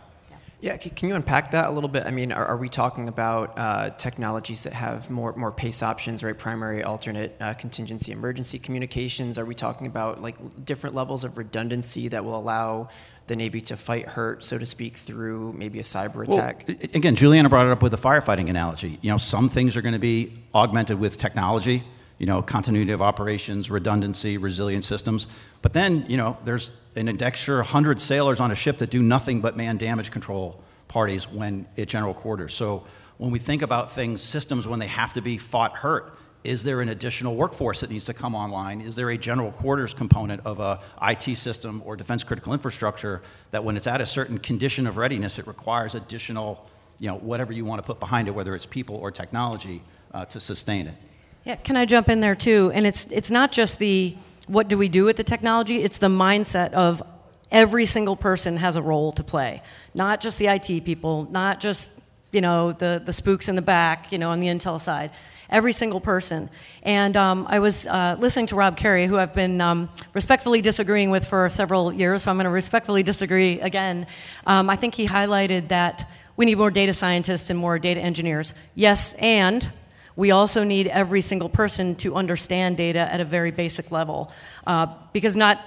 Yeah, 0.61 0.77
can 0.77 1.09
you 1.09 1.15
unpack 1.15 1.51
that 1.51 1.67
a 1.67 1.71
little 1.71 1.89
bit? 1.89 2.05
I 2.05 2.11
mean, 2.11 2.31
are, 2.31 2.45
are 2.45 2.57
we 2.57 2.69
talking 2.69 3.07
about 3.07 3.59
uh, 3.59 3.89
technologies 3.91 4.63
that 4.63 4.73
have 4.73 5.11
more 5.11 5.33
more 5.33 5.51
pace 5.51 5.83
options, 5.83 6.23
right? 6.23 6.35
Primary, 6.35 6.81
alternate, 6.81 7.35
uh, 7.39 7.53
contingency, 7.53 8.11
emergency 8.11 8.57
communications. 8.57 9.37
Are 9.37 9.45
we 9.45 9.53
talking 9.53 9.85
about 9.85 10.21
like 10.21 10.65
different 10.65 10.95
levels 10.95 11.23
of 11.23 11.37
redundancy 11.37 12.07
that 12.07 12.23
will 12.23 12.37
allow 12.37 12.89
the 13.27 13.35
Navy 13.35 13.61
to 13.61 13.77
fight 13.77 14.07
hurt, 14.07 14.43
so 14.43 14.57
to 14.57 14.65
speak, 14.65 14.97
through 14.97 15.53
maybe 15.53 15.79
a 15.79 15.83
cyber 15.83 16.27
attack? 16.27 16.65
Well, 16.67 16.77
again, 16.93 17.15
Juliana 17.15 17.49
brought 17.49 17.65
it 17.65 17.71
up 17.71 17.81
with 17.81 17.91
the 17.91 17.97
firefighting 17.97 18.49
analogy. 18.49 18.99
You 19.01 19.11
know, 19.11 19.17
some 19.17 19.49
things 19.49 19.75
are 19.75 19.81
going 19.81 19.93
to 19.93 19.99
be 19.99 20.33
augmented 20.53 20.99
with 20.99 21.17
technology, 21.17 21.83
you 22.17 22.25
know, 22.25 22.41
continuity 22.41 22.91
of 22.91 23.01
operations, 23.01 23.71
redundancy, 23.71 24.37
resilient 24.37 24.85
systems. 24.85 25.27
But 25.61 25.73
then, 25.73 26.05
you 26.07 26.17
know, 26.17 26.37
there's 26.45 26.71
an 26.95 27.21
extra 27.21 27.57
100 27.57 27.99
sailors 27.99 28.39
on 28.39 28.51
a 28.51 28.55
ship 28.55 28.77
that 28.77 28.89
do 28.89 29.01
nothing 29.01 29.41
but 29.41 29.57
man 29.57 29.77
damage 29.77 30.11
control 30.11 30.61
parties 30.87 31.29
when 31.29 31.65
at 31.77 31.87
general 31.87 32.13
quarters. 32.13 32.53
So 32.53 32.85
when 33.17 33.31
we 33.31 33.39
think 33.39 33.61
about 33.61 33.91
things, 33.91 34.21
systems, 34.21 34.67
when 34.67 34.79
they 34.79 34.87
have 34.87 35.13
to 35.13 35.21
be 35.21 35.37
fought 35.37 35.73
hurt, 35.73 36.17
is 36.45 36.63
there 36.63 36.81
an 36.81 36.89
additional 36.89 37.35
workforce 37.35 37.81
that 37.81 37.89
needs 37.89 38.05
to 38.05 38.13
come 38.13 38.35
online? 38.35 38.81
Is 38.81 38.95
there 38.95 39.09
a 39.09 39.17
general 39.17 39.51
quarters 39.51 39.93
component 39.93 40.45
of 40.45 40.59
a 40.59 40.79
IT 41.01 41.37
system 41.37 41.81
or 41.85 41.95
defense 41.95 42.23
critical 42.23 42.53
infrastructure 42.53 43.21
that 43.51 43.63
when 43.63 43.75
it's 43.75 43.87
at 43.87 44.01
a 44.01 44.05
certain 44.05 44.37
condition 44.37 44.87
of 44.87 44.97
readiness, 44.97 45.39
it 45.39 45.47
requires 45.47 45.95
additional, 45.95 46.67
you 46.99 47.07
know, 47.07 47.17
whatever 47.17 47.51
you 47.51 47.65
want 47.65 47.81
to 47.81 47.85
put 47.85 47.99
behind 47.99 48.27
it, 48.27 48.31
whether 48.31 48.55
it's 48.55 48.65
people 48.65 48.95
or 48.95 49.11
technology, 49.11 49.81
uh, 50.13 50.25
to 50.25 50.39
sustain 50.39 50.87
it? 50.87 50.95
Yeah, 51.43 51.55
can 51.55 51.75
I 51.75 51.85
jump 51.85 52.09
in 52.09 52.21
there 52.21 52.35
too? 52.35 52.71
And 52.73 52.87
it's 52.87 53.11
it's 53.11 53.29
not 53.29 53.51
just 53.51 53.79
the 53.79 54.15
what 54.47 54.67
do 54.67 54.77
we 54.77 54.89
do 54.89 55.05
with 55.05 55.17
the 55.17 55.23
technology? 55.23 55.83
It's 55.83 55.97
the 55.97 56.07
mindset 56.07 56.71
of 56.73 57.03
every 57.51 57.85
single 57.85 58.15
person 58.15 58.57
has 58.57 58.75
a 58.75 58.81
role 58.81 59.11
to 59.13 59.23
play, 59.23 59.61
not 59.93 60.21
just 60.21 60.37
the 60.37 60.47
IT 60.47 60.85
people, 60.85 61.27
not 61.31 61.59
just 61.59 61.91
you 62.31 62.41
know 62.41 62.71
the 62.71 63.01
the 63.03 63.13
spooks 63.13 63.47
in 63.47 63.55
the 63.55 63.61
back, 63.61 64.11
you 64.11 64.17
know, 64.17 64.31
on 64.31 64.39
the 64.39 64.47
intel 64.47 64.79
side 64.79 65.11
every 65.49 65.73
single 65.73 65.99
person. 65.99 66.49
And 66.83 67.15
um, 67.17 67.45
I 67.49 67.59
was 67.59 67.87
uh, 67.87 68.15
listening 68.19 68.47
to 68.47 68.55
Rob 68.55 68.77
Carey, 68.77 69.05
who 69.05 69.17
I've 69.17 69.33
been 69.33 69.61
um, 69.61 69.89
respectfully 70.13 70.61
disagreeing 70.61 71.09
with 71.09 71.27
for 71.27 71.49
several 71.49 71.93
years, 71.93 72.23
so 72.23 72.31
I'm 72.31 72.37
going 72.37 72.45
to 72.45 72.49
respectfully 72.49 73.03
disagree 73.03 73.59
again. 73.59 74.07
Um, 74.45 74.69
I 74.69 74.75
think 74.75 74.95
he 74.95 75.07
highlighted 75.07 75.69
that 75.69 76.09
we 76.37 76.45
need 76.45 76.57
more 76.57 76.71
data 76.71 76.93
scientists 76.93 77.49
and 77.49 77.57
more 77.57 77.79
data 77.79 78.01
engineers. 78.01 78.53
Yes, 78.75 79.13
and 79.13 79.71
we 80.15 80.31
also 80.31 80.63
need 80.63 80.87
every 80.87 81.21
single 81.21 81.49
person 81.49 81.95
to 81.95 82.15
understand 82.15 82.77
data 82.77 82.99
at 82.99 83.19
a 83.19 83.25
very 83.25 83.51
basic 83.51 83.91
level. 83.91 84.31
Uh, 84.65 84.87
because 85.13 85.35
not, 85.35 85.65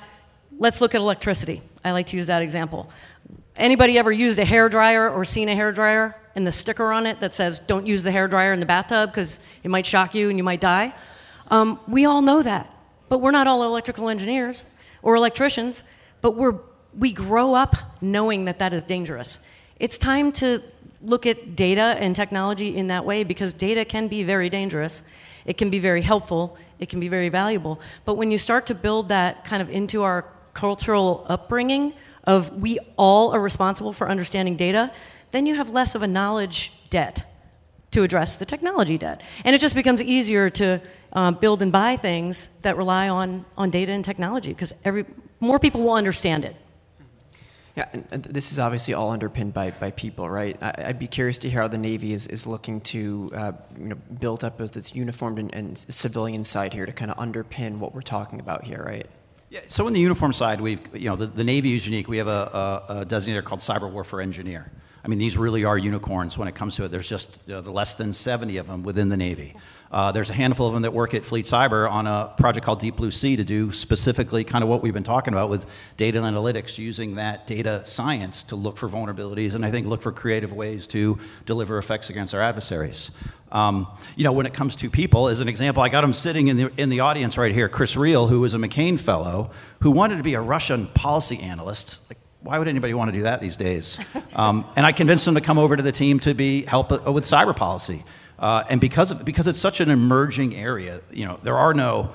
let's 0.59 0.81
look 0.81 0.95
at 0.95 1.01
electricity. 1.01 1.63
I 1.85 1.93
like 1.93 2.07
to 2.07 2.17
use 2.17 2.27
that 2.27 2.43
example. 2.43 2.91
Anybody 3.57 3.99
ever 3.99 4.13
used 4.13 4.39
a 4.39 4.45
hair 4.45 4.69
dryer 4.69 5.09
or 5.09 5.25
seen 5.25 5.49
a 5.49 5.55
hair 5.55 5.73
dryer 5.73 6.17
and 6.39 6.47
the 6.47 6.53
sticker 6.53 6.93
on 6.93 7.05
it 7.05 7.19
that 7.19 7.35
says 7.35 7.59
don't 7.59 7.85
use 7.85 8.05
the 8.05 8.13
hair 8.13 8.29
dryer 8.29 8.53
in 8.53 8.61
the 8.61 8.67
bathtub 8.67 9.11
because 9.11 9.41
it 9.65 9.71
might 9.73 9.85
shock 9.85 10.15
you 10.15 10.29
and 10.29 10.39
you 10.39 10.45
might 10.45 10.61
die? 10.61 10.95
Um, 11.51 11.81
we 11.89 12.05
all 12.05 12.23
know 12.23 12.43
that, 12.43 12.73
but 13.09 13.19
we're 13.19 13.33
not 13.33 13.49
all 13.49 13.65
electrical 13.65 14.09
engineers 14.09 14.65
or 15.03 15.17
electricians, 15.17 15.83
but 16.21 16.37
we're, 16.37 16.55
we 16.97 17.13
grow 17.13 17.55
up 17.55 17.75
knowing 18.01 18.45
that 18.45 18.61
that 18.61 18.73
is 18.73 18.85
dangerous. 18.85 19.45
It's 19.81 19.99
time 19.99 20.31
to 20.35 20.63
look 21.03 21.27
at 21.27 21.57
data 21.57 21.97
and 21.99 22.15
technology 22.15 22.77
in 22.77 22.87
that 22.87 23.05
way 23.05 23.25
because 23.25 23.53
data 23.53 23.85
can 23.85 24.07
be 24.07 24.23
very 24.23 24.49
dangerous. 24.49 25.03
It 25.45 25.59
can 25.59 25.71
be 25.71 25.81
very 25.81 26.03
helpful. 26.03 26.57
It 26.79 26.89
can 26.89 27.01
be 27.01 27.09
very 27.09 27.31
valuable. 27.31 27.81
But 28.05 28.15
when 28.15 28.31
you 28.31 28.39
start 28.39 28.67
to 28.67 28.77
build 28.77 29.09
that 29.09 29.45
kind 29.45 29.61
of 29.61 29.69
into 29.71 30.05
our 30.05 30.25
cultural 30.55 31.27
upbringing 31.29 31.95
of 32.23 32.61
we 32.61 32.79
all 32.97 33.35
are 33.35 33.41
responsible 33.41 33.93
for 33.93 34.09
understanding 34.09 34.55
data, 34.55 34.93
then 35.31 35.47
you 35.47 35.55
have 35.55 35.71
less 35.71 35.95
of 35.95 36.03
a 36.03 36.07
knowledge 36.07 36.73
debt 36.91 37.25
to 37.91 38.03
address 38.03 38.37
the 38.37 38.47
technology 38.47 38.99
debt. 38.99 39.23
And 39.45 39.55
it 39.55 39.61
just 39.61 39.75
becomes 39.75 40.03
easier 40.03 40.51
to 40.51 40.81
uh, 41.13 41.31
build 41.33 41.63
and 41.63 41.73
buy 41.73 41.97
things 41.97 42.49
that 42.63 42.77
rely 42.77 43.09
on, 43.09 43.45
on 43.57 43.71
data 43.71 43.93
and 43.93 44.05
technology 44.05 44.53
because 44.53 44.75
every, 44.85 45.07
more 45.41 45.59
people 45.59 45.83
will 45.83 45.95
understand 45.95 46.45
it. 46.45 46.57
Yeah, 47.77 47.87
and, 48.11 48.25
this 48.25 48.51
is 48.51 48.59
obviously 48.59 48.93
all 48.93 49.11
underpinned 49.11 49.55
by, 49.55 49.71
by 49.71 49.93
people, 49.93 50.29
right? 50.29 50.61
I, 50.61 50.89
would 50.89 50.99
be 50.99 51.07
curious 51.07 51.39
to 51.39 51.51
hear 51.51 51.61
how 51.61 51.69
the 51.69 51.79
Navy 51.79 52.13
is, 52.13 52.27
is 52.27 52.45
looking 52.45 52.81
to 52.81 53.31
uh, 53.33 53.53
you 53.79 53.91
know, 53.91 53.95
build 53.95 54.43
up 54.43 54.59
this 54.59 54.97
uniformed 54.97 55.39
and, 55.39 55.55
and 55.55 55.79
civilian 55.79 56.43
side 56.43 56.75
here 56.75 56.87
to 56.87 56.93
kind 56.93 57.09
of 57.09 57.17
underpin 57.19 57.79
what 57.79 57.95
we're 57.95 58.01
talking 58.01 58.41
about 58.41 58.65
here, 58.65 58.83
right? 58.85 59.07
Yeah, 59.51 59.61
so 59.69 59.87
in 59.87 59.95
the 59.95 60.01
uniform 60.01 60.33
side, 60.33 60.61
we've, 60.61 60.81
you 60.93 61.09
know, 61.09 61.15
the, 61.15 61.27
the 61.27 61.45
Navy 61.45 61.77
is 61.77 61.87
unique. 61.87 62.09
We 62.09 62.19
have 62.19 62.27
a, 62.27 62.83
a, 62.89 62.99
a 63.01 63.07
designator 63.07 63.45
called 63.45 63.61
Cyber 63.61 63.91
Warfare 63.91 64.21
Engineer. 64.21 64.73
I 65.09 65.11
mean, 65.11 65.19
these 65.19 65.39
really 65.39 65.65
are 65.65 65.79
unicorns 65.79 66.37
when 66.37 66.49
it 66.49 66.55
comes 66.55 66.77
to 66.77 66.85
it. 66.85 66.89
There's 66.89 67.09
just 67.09 67.41
you 67.47 67.55
know, 67.55 67.61
less 67.61 67.95
than 67.95 68.13
70 68.13 68.59
of 68.59 68.67
them 68.67 68.83
within 68.83 69.09
the 69.09 69.17
Navy. 69.17 69.55
Uh, 69.91 70.13
there's 70.13 70.29
a 70.29 70.35
handful 70.35 70.67
of 70.67 70.75
them 70.75 70.83
that 70.83 70.93
work 70.93 71.15
at 71.15 71.25
Fleet 71.25 71.47
Cyber 71.47 71.91
on 71.91 72.07
a 72.07 72.31
project 72.37 72.67
called 72.67 72.81
Deep 72.81 72.97
Blue 72.97 73.11
Sea 73.11 73.37
to 73.37 73.43
do 73.43 73.73
specifically 73.73 74.45
kind 74.45 74.63
of 74.63 74.69
what 74.69 74.83
we've 74.83 74.93
been 74.93 75.05
talking 75.05 75.33
about 75.33 75.49
with 75.49 75.65
data 75.97 76.21
analytics, 76.21 76.77
using 76.77 77.15
that 77.15 77.47
data 77.47 77.81
science 77.87 78.45
to 78.45 78.57
look 78.57 78.77
for 78.77 78.87
vulnerabilities 78.87 79.55
and 79.55 79.65
I 79.65 79.71
think 79.71 79.87
look 79.87 80.03
for 80.03 80.13
creative 80.13 80.53
ways 80.53 80.87
to 80.89 81.19
deliver 81.47 81.79
effects 81.79 82.11
against 82.11 82.35
our 82.35 82.43
adversaries. 82.43 83.11
Um, 83.51 83.87
you 84.15 84.25
know, 84.25 84.33
when 84.33 84.45
it 84.45 84.53
comes 84.53 84.77
to 84.77 84.91
people, 84.91 85.29
as 85.29 85.41
an 85.41 85.49
example, 85.49 85.83
I 85.83 85.89
got 85.89 86.05
him 86.05 86.13
sitting 86.13 86.49
in 86.49 86.59
the, 86.59 86.73
in 86.77 86.91
the 86.91 87.01
audience 87.01 87.39
right 87.39 87.55
here, 87.55 87.71
Chris 87.71 87.97
Reel, 87.97 88.27
who 88.27 88.41
was 88.41 88.53
a 88.53 88.59
McCain 88.59 89.01
Fellow, 89.01 89.53
who 89.81 89.91
wanted 89.91 90.19
to 90.19 90.23
be 90.23 90.35
a 90.35 90.41
Russian 90.43 90.87
policy 90.89 91.39
analyst. 91.39 92.11
Like, 92.11 92.19
why 92.41 92.59
would 92.59 92.69
anybody 92.69 92.95
want 92.95 93.11
to 93.11 93.17
do 93.17 93.23
that 93.25 93.41
these 93.41 93.57
days? 93.57 93.99
Um, 94.35 94.67
and 94.77 94.87
I 94.87 94.93
convinced 94.93 95.27
him 95.27 95.35
to 95.35 95.41
come 95.41 95.59
over 95.59 95.75
to 95.77 95.83
the 95.83 95.91
team 95.91 96.21
to 96.21 96.33
be 96.33 96.63
help 96.63 96.91
with 97.09 97.25
cyber 97.25 97.57
policy. 97.57 98.05
Uh, 98.39 98.63
and 98.69 98.81
because, 98.81 99.11
of, 99.11 99.25
because 99.25 99.49
it's 99.49 99.59
such 99.59 99.81
an 99.81 99.91
emerging 99.91 100.55
area, 100.55 101.01
you 101.11 101.25
know, 101.25 101.41
there 101.43 101.57
are 101.57 101.75
no, 101.75 102.13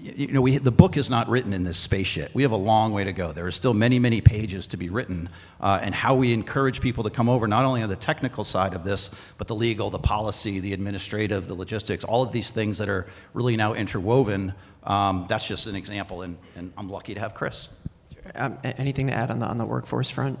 you 0.00 0.28
know, 0.28 0.40
we, 0.40 0.56
the 0.56 0.70
book 0.70 0.96
is 0.96 1.10
not 1.10 1.28
written 1.28 1.52
in 1.52 1.64
this 1.64 1.76
space 1.76 2.16
yet. 2.16 2.34
We 2.34 2.44
have 2.44 2.52
a 2.52 2.56
long 2.56 2.92
way 2.92 3.04
to 3.04 3.12
go. 3.12 3.32
There 3.32 3.46
are 3.46 3.50
still 3.50 3.74
many, 3.74 3.98
many 3.98 4.22
pages 4.22 4.68
to 4.68 4.78
be 4.78 4.88
written, 4.88 5.28
uh, 5.60 5.80
and 5.82 5.94
how 5.94 6.14
we 6.14 6.32
encourage 6.32 6.80
people 6.80 7.04
to 7.04 7.10
come 7.10 7.28
over, 7.28 7.46
not 7.46 7.66
only 7.66 7.82
on 7.82 7.90
the 7.90 7.96
technical 7.96 8.44
side 8.44 8.72
of 8.72 8.84
this, 8.84 9.10
but 9.36 9.48
the 9.48 9.54
legal, 9.54 9.90
the 9.90 9.98
policy, 9.98 10.60
the 10.60 10.72
administrative, 10.72 11.46
the 11.46 11.54
logistics, 11.54 12.04
all 12.04 12.22
of 12.22 12.32
these 12.32 12.50
things 12.50 12.78
that 12.78 12.88
are 12.88 13.06
really 13.34 13.56
now 13.56 13.74
interwoven. 13.74 14.54
Um, 14.84 15.26
that's 15.28 15.46
just 15.46 15.66
an 15.66 15.76
example, 15.76 16.22
and, 16.22 16.38
and 16.54 16.72
I'm 16.78 16.88
lucky 16.88 17.12
to 17.14 17.20
have 17.20 17.34
Chris. 17.34 17.68
Um, 18.34 18.58
anything 18.62 19.06
to 19.08 19.12
add 19.12 19.30
on 19.30 19.38
the, 19.38 19.46
on 19.46 19.58
the 19.58 19.64
workforce 19.64 20.10
front? 20.10 20.38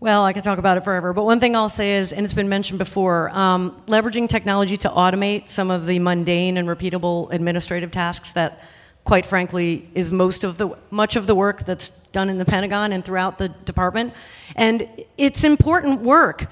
Well, 0.00 0.24
I 0.24 0.32
could 0.32 0.42
talk 0.42 0.58
about 0.58 0.78
it 0.78 0.82
forever, 0.84 1.12
but 1.12 1.24
one 1.24 1.38
thing 1.38 1.54
I'll 1.54 1.68
say 1.68 1.94
is, 1.94 2.12
and 2.12 2.24
it's 2.24 2.34
been 2.34 2.48
mentioned 2.48 2.80
before, 2.80 3.30
um, 3.30 3.80
leveraging 3.86 4.28
technology 4.28 4.76
to 4.78 4.88
automate 4.88 5.48
some 5.48 5.70
of 5.70 5.86
the 5.86 6.00
mundane 6.00 6.56
and 6.56 6.68
repeatable 6.68 7.32
administrative 7.32 7.92
tasks 7.92 8.32
that, 8.32 8.60
quite 9.04 9.24
frankly, 9.24 9.88
is 9.94 10.10
most 10.10 10.42
of 10.42 10.58
the 10.58 10.76
much 10.90 11.14
of 11.14 11.28
the 11.28 11.36
work 11.36 11.64
that's 11.64 11.90
done 12.10 12.28
in 12.28 12.38
the 12.38 12.44
Pentagon 12.44 12.92
and 12.92 13.04
throughout 13.04 13.38
the 13.38 13.48
department. 13.48 14.12
And 14.56 14.88
it's 15.16 15.44
important 15.44 16.00
work, 16.00 16.46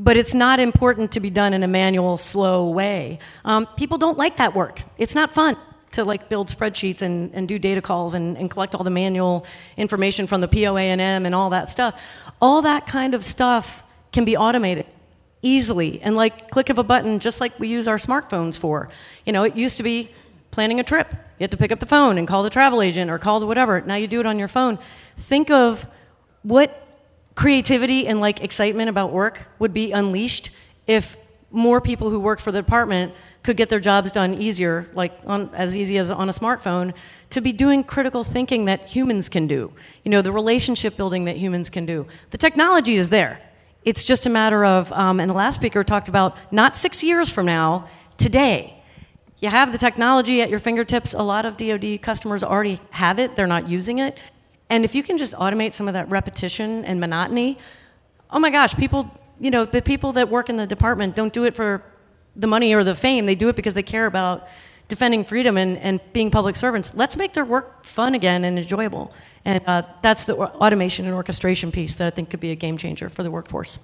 but 0.00 0.16
it's 0.16 0.34
not 0.34 0.58
important 0.58 1.12
to 1.12 1.20
be 1.20 1.30
done 1.30 1.54
in 1.54 1.62
a 1.62 1.68
manual, 1.68 2.18
slow 2.18 2.68
way. 2.70 3.20
Um, 3.44 3.68
people 3.76 3.98
don't 3.98 4.18
like 4.18 4.38
that 4.38 4.52
work. 4.52 4.82
It's 4.98 5.14
not 5.14 5.30
fun 5.30 5.56
to 5.96 6.04
like 6.04 6.28
build 6.28 6.48
spreadsheets 6.48 7.02
and, 7.02 7.34
and 7.34 7.48
do 7.48 7.58
data 7.58 7.82
calls 7.82 8.14
and, 8.14 8.38
and 8.38 8.50
collect 8.50 8.74
all 8.74 8.84
the 8.84 8.90
manual 8.90 9.44
information 9.76 10.26
from 10.26 10.40
the 10.40 10.48
POA&M 10.48 11.00
and 11.00 11.34
all 11.34 11.50
that 11.50 11.68
stuff. 11.68 12.00
All 12.40 12.62
that 12.62 12.86
kind 12.86 13.14
of 13.14 13.24
stuff 13.24 13.82
can 14.12 14.24
be 14.24 14.36
automated 14.36 14.86
easily 15.42 16.00
and 16.00 16.16
like 16.16 16.50
click 16.50 16.70
of 16.70 16.78
a 16.78 16.82
button 16.82 17.18
just 17.18 17.40
like 17.40 17.58
we 17.58 17.68
use 17.68 17.88
our 17.88 17.98
smartphones 17.98 18.58
for. 18.58 18.88
You 19.24 19.32
know, 19.32 19.42
it 19.42 19.56
used 19.56 19.76
to 19.78 19.82
be 19.82 20.10
planning 20.50 20.80
a 20.80 20.84
trip. 20.84 21.10
You 21.10 21.44
had 21.44 21.50
to 21.50 21.56
pick 21.56 21.72
up 21.72 21.80
the 21.80 21.86
phone 21.86 22.18
and 22.18 22.26
call 22.26 22.42
the 22.42 22.50
travel 22.50 22.80
agent 22.80 23.10
or 23.10 23.18
call 23.18 23.40
the 23.40 23.46
whatever. 23.46 23.80
Now 23.80 23.96
you 23.96 24.06
do 24.06 24.20
it 24.20 24.26
on 24.26 24.38
your 24.38 24.48
phone. 24.48 24.78
Think 25.16 25.50
of 25.50 25.86
what 26.42 26.86
creativity 27.34 28.06
and 28.06 28.20
like 28.20 28.42
excitement 28.42 28.88
about 28.88 29.12
work 29.12 29.40
would 29.58 29.74
be 29.74 29.92
unleashed 29.92 30.50
if 30.86 31.16
more 31.50 31.80
people 31.80 32.10
who 32.10 32.18
work 32.18 32.38
for 32.38 32.52
the 32.52 32.60
department 32.60 33.14
could 33.46 33.56
get 33.56 33.70
their 33.70 33.80
jobs 33.80 34.10
done 34.10 34.34
easier, 34.34 34.90
like 34.92 35.18
on, 35.24 35.48
as 35.54 35.76
easy 35.76 35.96
as 35.96 36.10
on 36.10 36.28
a 36.28 36.32
smartphone, 36.32 36.92
to 37.30 37.40
be 37.40 37.52
doing 37.52 37.82
critical 37.82 38.24
thinking 38.24 38.66
that 38.66 38.88
humans 38.90 39.28
can 39.28 39.46
do. 39.46 39.72
You 40.04 40.10
know, 40.10 40.20
the 40.20 40.32
relationship 40.32 40.96
building 40.96 41.24
that 41.24 41.36
humans 41.36 41.70
can 41.70 41.86
do. 41.86 42.06
The 42.32 42.38
technology 42.38 42.96
is 42.96 43.08
there. 43.08 43.40
It's 43.84 44.04
just 44.04 44.26
a 44.26 44.30
matter 44.30 44.64
of, 44.64 44.92
um, 44.92 45.20
and 45.20 45.30
the 45.30 45.34
last 45.34 45.54
speaker 45.54 45.82
talked 45.84 46.08
about 46.08 46.36
not 46.52 46.76
six 46.76 47.02
years 47.02 47.30
from 47.30 47.46
now, 47.46 47.88
today. 48.18 48.82
You 49.38 49.48
have 49.48 49.70
the 49.70 49.78
technology 49.78 50.42
at 50.42 50.50
your 50.50 50.58
fingertips. 50.58 51.14
A 51.14 51.22
lot 51.22 51.46
of 51.46 51.56
DoD 51.56 52.02
customers 52.02 52.42
already 52.42 52.80
have 52.90 53.18
it, 53.18 53.36
they're 53.36 53.46
not 53.46 53.68
using 53.68 53.98
it. 54.00 54.18
And 54.68 54.84
if 54.84 54.94
you 54.94 55.04
can 55.04 55.16
just 55.16 55.34
automate 55.34 55.72
some 55.72 55.86
of 55.86 55.94
that 55.94 56.10
repetition 56.10 56.84
and 56.84 56.98
monotony, 56.98 57.58
oh 58.30 58.40
my 58.40 58.50
gosh, 58.50 58.74
people 58.74 59.10
you 59.38 59.50
know, 59.50 59.64
the 59.64 59.82
people 59.82 60.12
that 60.12 60.28
work 60.28 60.48
in 60.48 60.56
the 60.56 60.66
department 60.66 61.14
don't 61.14 61.32
do 61.32 61.44
it 61.44 61.54
for 61.54 61.82
the 62.36 62.46
money 62.46 62.74
or 62.74 62.84
the 62.84 62.94
fame. 62.94 63.26
They 63.26 63.34
do 63.34 63.48
it 63.48 63.56
because 63.56 63.74
they 63.74 63.82
care 63.82 64.06
about 64.06 64.46
defending 64.88 65.24
freedom 65.24 65.56
and, 65.56 65.78
and 65.78 66.00
being 66.12 66.30
public 66.30 66.56
servants. 66.56 66.94
Let's 66.94 67.16
make 67.16 67.32
their 67.32 67.44
work 67.44 67.84
fun 67.84 68.14
again 68.14 68.44
and 68.44 68.58
enjoyable. 68.58 69.12
And 69.44 69.62
uh, 69.66 69.82
that's 70.02 70.24
the 70.24 70.36
automation 70.36 71.06
and 71.06 71.14
orchestration 71.14 71.72
piece 71.72 71.96
that 71.96 72.06
I 72.06 72.10
think 72.10 72.30
could 72.30 72.40
be 72.40 72.50
a 72.50 72.56
game 72.56 72.76
changer 72.76 73.08
for 73.08 73.22
the 73.22 73.30
workforce. 73.30 73.78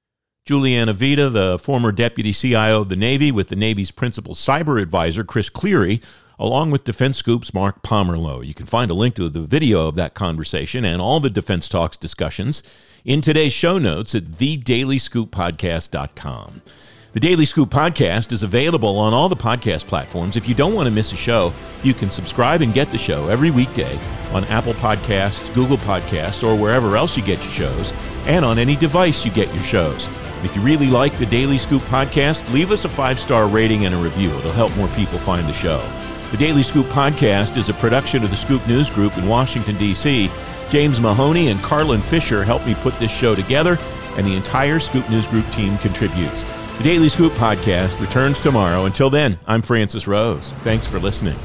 Juliana 0.44 0.92
Vida, 0.92 1.30
the 1.30 1.56
former 1.58 1.92
deputy 1.92 2.32
CIO 2.32 2.80
of 2.80 2.88
the 2.88 2.96
Navy, 2.96 3.30
with 3.30 3.46
the 3.48 3.54
Navy's 3.54 3.92
principal 3.92 4.34
cyber 4.34 4.82
advisor, 4.82 5.22
Chris 5.22 5.48
Cleary, 5.48 6.00
along 6.36 6.72
with 6.72 6.82
Defense 6.82 7.22
Scoop's 7.22 7.54
Mark 7.54 7.80
Pomerleau. 7.82 8.44
You 8.44 8.54
can 8.54 8.66
find 8.66 8.90
a 8.90 8.94
link 8.94 9.14
to 9.14 9.28
the 9.28 9.42
video 9.42 9.86
of 9.86 9.94
that 9.94 10.14
conversation 10.14 10.84
and 10.84 11.00
all 11.00 11.20
the 11.20 11.30
Defense 11.30 11.68
Talks 11.68 11.96
discussions 11.96 12.64
in 13.04 13.20
today's 13.20 13.52
show 13.52 13.78
notes 13.78 14.16
at 14.16 14.24
thedailyScoopPodcast.com. 14.24 16.62
The 17.12 17.20
Daily 17.20 17.44
Scoop 17.44 17.68
podcast 17.68 18.33
is 18.33 18.42
available 18.42 18.96
on 18.96 19.12
all 19.12 19.29
the 19.29 19.37
podcast 19.37 19.87
platforms. 19.87 20.35
If 20.38 20.48
you 20.48 20.55
don't 20.55 20.72
want 20.72 20.87
to 20.87 20.90
miss 20.90 21.12
a 21.12 21.16
show, 21.16 21.53
you 21.83 21.92
can 21.92 22.11
subscribe 22.11 22.62
and 22.62 22.72
get 22.72 22.90
the 22.90 22.96
show 22.96 23.29
every 23.29 23.51
weekday 23.51 23.98
on 24.33 24.46
Apple 24.46 24.72
Podcasts, 24.72 25.53
Google 25.55 25.77
Podcasts, 25.77 26.42
or 26.42 26.57
wherever 26.57 26.96
else 26.96 27.14
you 27.14 27.22
get 27.22 27.42
your 27.42 27.53
shows, 27.53 27.92
and 28.25 28.46
on 28.46 28.59
any 28.59 28.77
device 28.77 29.27
you 29.27 29.31
get 29.31 29.53
your 29.53 29.62
shows. 29.62 30.09
If 30.42 30.57
you 30.57 30.62
really 30.62 30.87
like 30.87 31.18
the 31.18 31.27
Daily 31.27 31.59
Scoop 31.59 31.83
podcast, 31.83 32.51
leave 32.51 32.70
us 32.70 32.87
a 32.87 32.88
five 32.88 33.20
star 33.20 33.46
rating 33.46 33.85
and 33.85 33.94
a 33.94 33.98
review. 33.98 34.31
It'll 34.31 34.51
help 34.53 34.75
more 34.79 34.88
people 34.88 35.18
find 35.18 35.46
the 35.46 35.53
show. 35.53 35.87
The 36.31 36.38
Daily 36.38 36.62
Scoop 36.62 36.87
podcast 36.87 37.59
is 37.59 37.68
a 37.68 37.75
production 37.75 38.25
of 38.25 38.31
the 38.31 38.37
Scoop 38.37 38.66
News 38.66 38.88
Group 38.88 39.18
in 39.18 39.29
Washington, 39.29 39.77
D.C. 39.77 40.31
James 40.70 40.98
Mahoney 40.98 41.48
and 41.48 41.61
Carlin 41.61 42.01
Fisher 42.01 42.42
helped 42.42 42.64
me 42.64 42.75
put 42.77 42.98
this 42.98 43.14
show 43.14 43.35
together, 43.35 43.77
and 44.16 44.27
the 44.27 44.35
entire 44.35 44.81
Scoop 44.81 45.09
News 45.11 45.27
Group 45.27 45.48
team 45.51 45.77
contributes. 45.77 46.46
The 46.78 46.85
Daily 46.85 47.08
Scoop 47.08 47.32
podcast 47.35 48.00
returns 48.00 48.42
tomorrow. 48.42 48.87
Until 48.87 49.08
then, 49.11 49.38
I'm 49.46 49.62
Francis 49.62 50.08
Rose. 50.08 50.50
Thanks 50.64 50.87
for 50.87 50.98
listening. 50.98 51.37